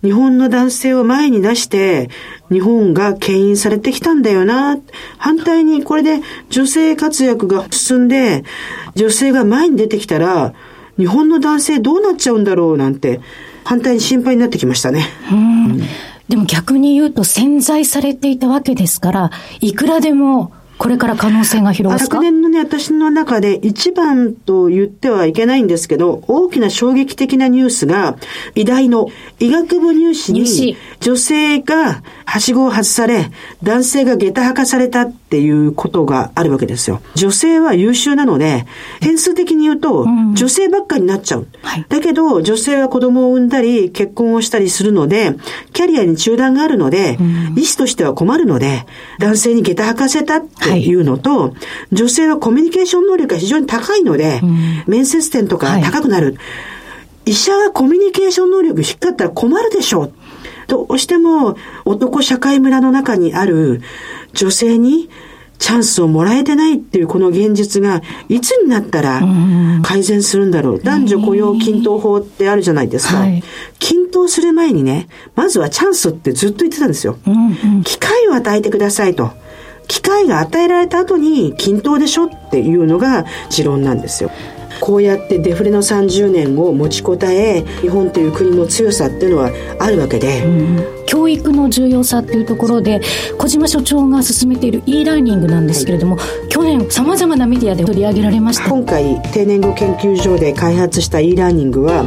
[0.04, 2.10] 日本の男性を前に出して、
[2.52, 4.78] 日本が牽引されてきたんだよな。
[5.18, 8.44] 反対にこれで女性活躍が進んで、
[8.96, 10.54] 女性が前に出てきたら、
[10.98, 13.22] 日本の男性どうなっちゃうんだろうなんて、
[13.64, 15.06] 反対に心配になってきましたね。
[15.32, 15.82] うん、
[16.28, 19.32] でも逆に言うと潜在されていたわけですから、
[19.62, 28.18] いくらでもこれから可能性が広がる昨年のね、私の中で一番と言ってはいけないんですけど、大きな衝撃的なニュースが、
[28.56, 29.08] 医大の
[29.40, 37.02] 医学部入試に女性がはしごを外され、男性が下駄履かされたっていうことがあるわけですよ。
[37.16, 38.68] 女性は優秀なので、
[39.02, 40.06] 変数的に言うと、
[40.36, 41.48] 女性ばっかになっちゃう。
[41.64, 45.36] はい、だけど、女性は子供を産んだり、結婚をしたりするので、
[45.72, 47.18] キャリアに中断があるので、
[47.56, 48.86] 医師としては困るので、
[49.18, 51.54] 男性に下駄履かせたっていうのと、はい、
[51.96, 54.40] 女性はコミュニケーション能力が非常に高いので、
[54.86, 56.28] 面接点とか高くなる。
[56.28, 56.32] は
[57.26, 60.14] い、医者はコミュニケーション能力低かったら困るでしょう。
[60.68, 63.82] どうしても男社会村の中にある
[64.34, 65.10] 女性に
[65.60, 69.22] チャンスをもらえてないっていうこの現実がいつになったら
[69.82, 70.80] 改善するんだろう。
[70.84, 73.20] 男女雇用均等法ってあるじゃないですか。
[73.20, 73.44] はい、
[73.80, 77.18] 均等する前にね、まずはチャンスってずっと言ってたんですよ。
[77.26, 79.32] うんうん、機会を与えてくださいと。
[79.88, 84.32] 機会が与えられた後に均等でしょっていうのが持論なんですよ。
[84.80, 93.02] こうやってデフレの30年を持ちこたえ日本という国の強さっていうのはあるわけで、うん、教育の重要さっていうところで
[93.38, 98.70] 小島所長が進めている e ラーニングなんですけれども、はい、去年さまざまなメディアで取り上げられました。
[98.70, 102.06] 今回定年後研究所で開発した e ラーニングは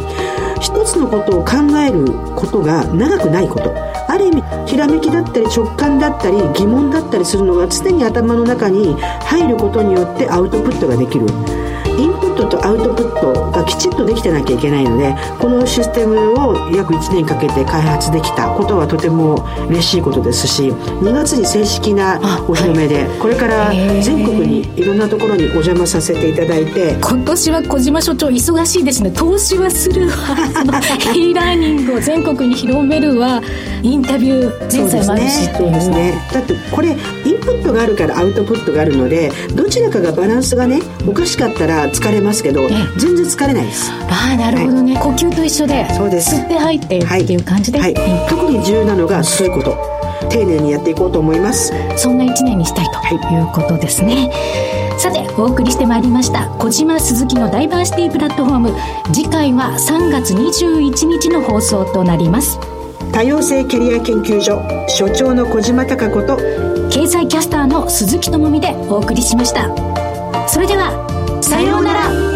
[0.60, 3.74] 一つのことを考えることが長くないこと。
[4.08, 11.26] あある意味ひらめきだったり直感だったり疑問だったりするのが常に頭の中に入ることによってアウトプットができる
[11.98, 22.18] インプットとアウトプットがきちっとできてなきゃいけないのでこのシステムを約1年かけて開発できたことはとても嬉しいことですし2月に正式な
[22.48, 23.70] お披露目で、これから
[24.02, 26.96] 全国にいろんなところにお邪魔させていただいて。
[27.00, 29.10] 今年は小島所長忙しいですね。
[29.10, 30.14] 投資はするわ
[31.12, 33.40] ヘイラーニングを全国に広めるわ
[33.82, 36.14] インタビュー前菜もあるしそうですね。
[36.32, 36.96] だってこれイン
[37.40, 42.68] プットがあるからアウトプットがあるのでどちらかがバランスがねおかしかったら疲れますけど
[42.98, 43.90] 全然疲れないです。
[43.92, 46.36] ああなるほどね、はい、呼吸と一緒でそうです。
[46.36, 47.94] 吸って入ってっていう感じで、はい。
[47.94, 49.76] はい、特に重要なのがそういうこと。
[50.28, 51.72] 丁寧にやっていこうと思います。
[51.96, 53.18] そんな一年にしたいとい。
[53.42, 54.30] うことですね、
[54.98, 58.72] さてお送りしてまいりました小島鈴木のダイバーシティプラットフォーム。
[59.12, 62.58] 次回は3月21日の放送となります。
[63.12, 66.36] 多様性キャリア研究所所長の小島貴子と
[66.90, 69.70] 経済キャスターの鈴木智美でお送りしました。
[70.48, 71.15] それでは
[71.46, 72.35] さようなら。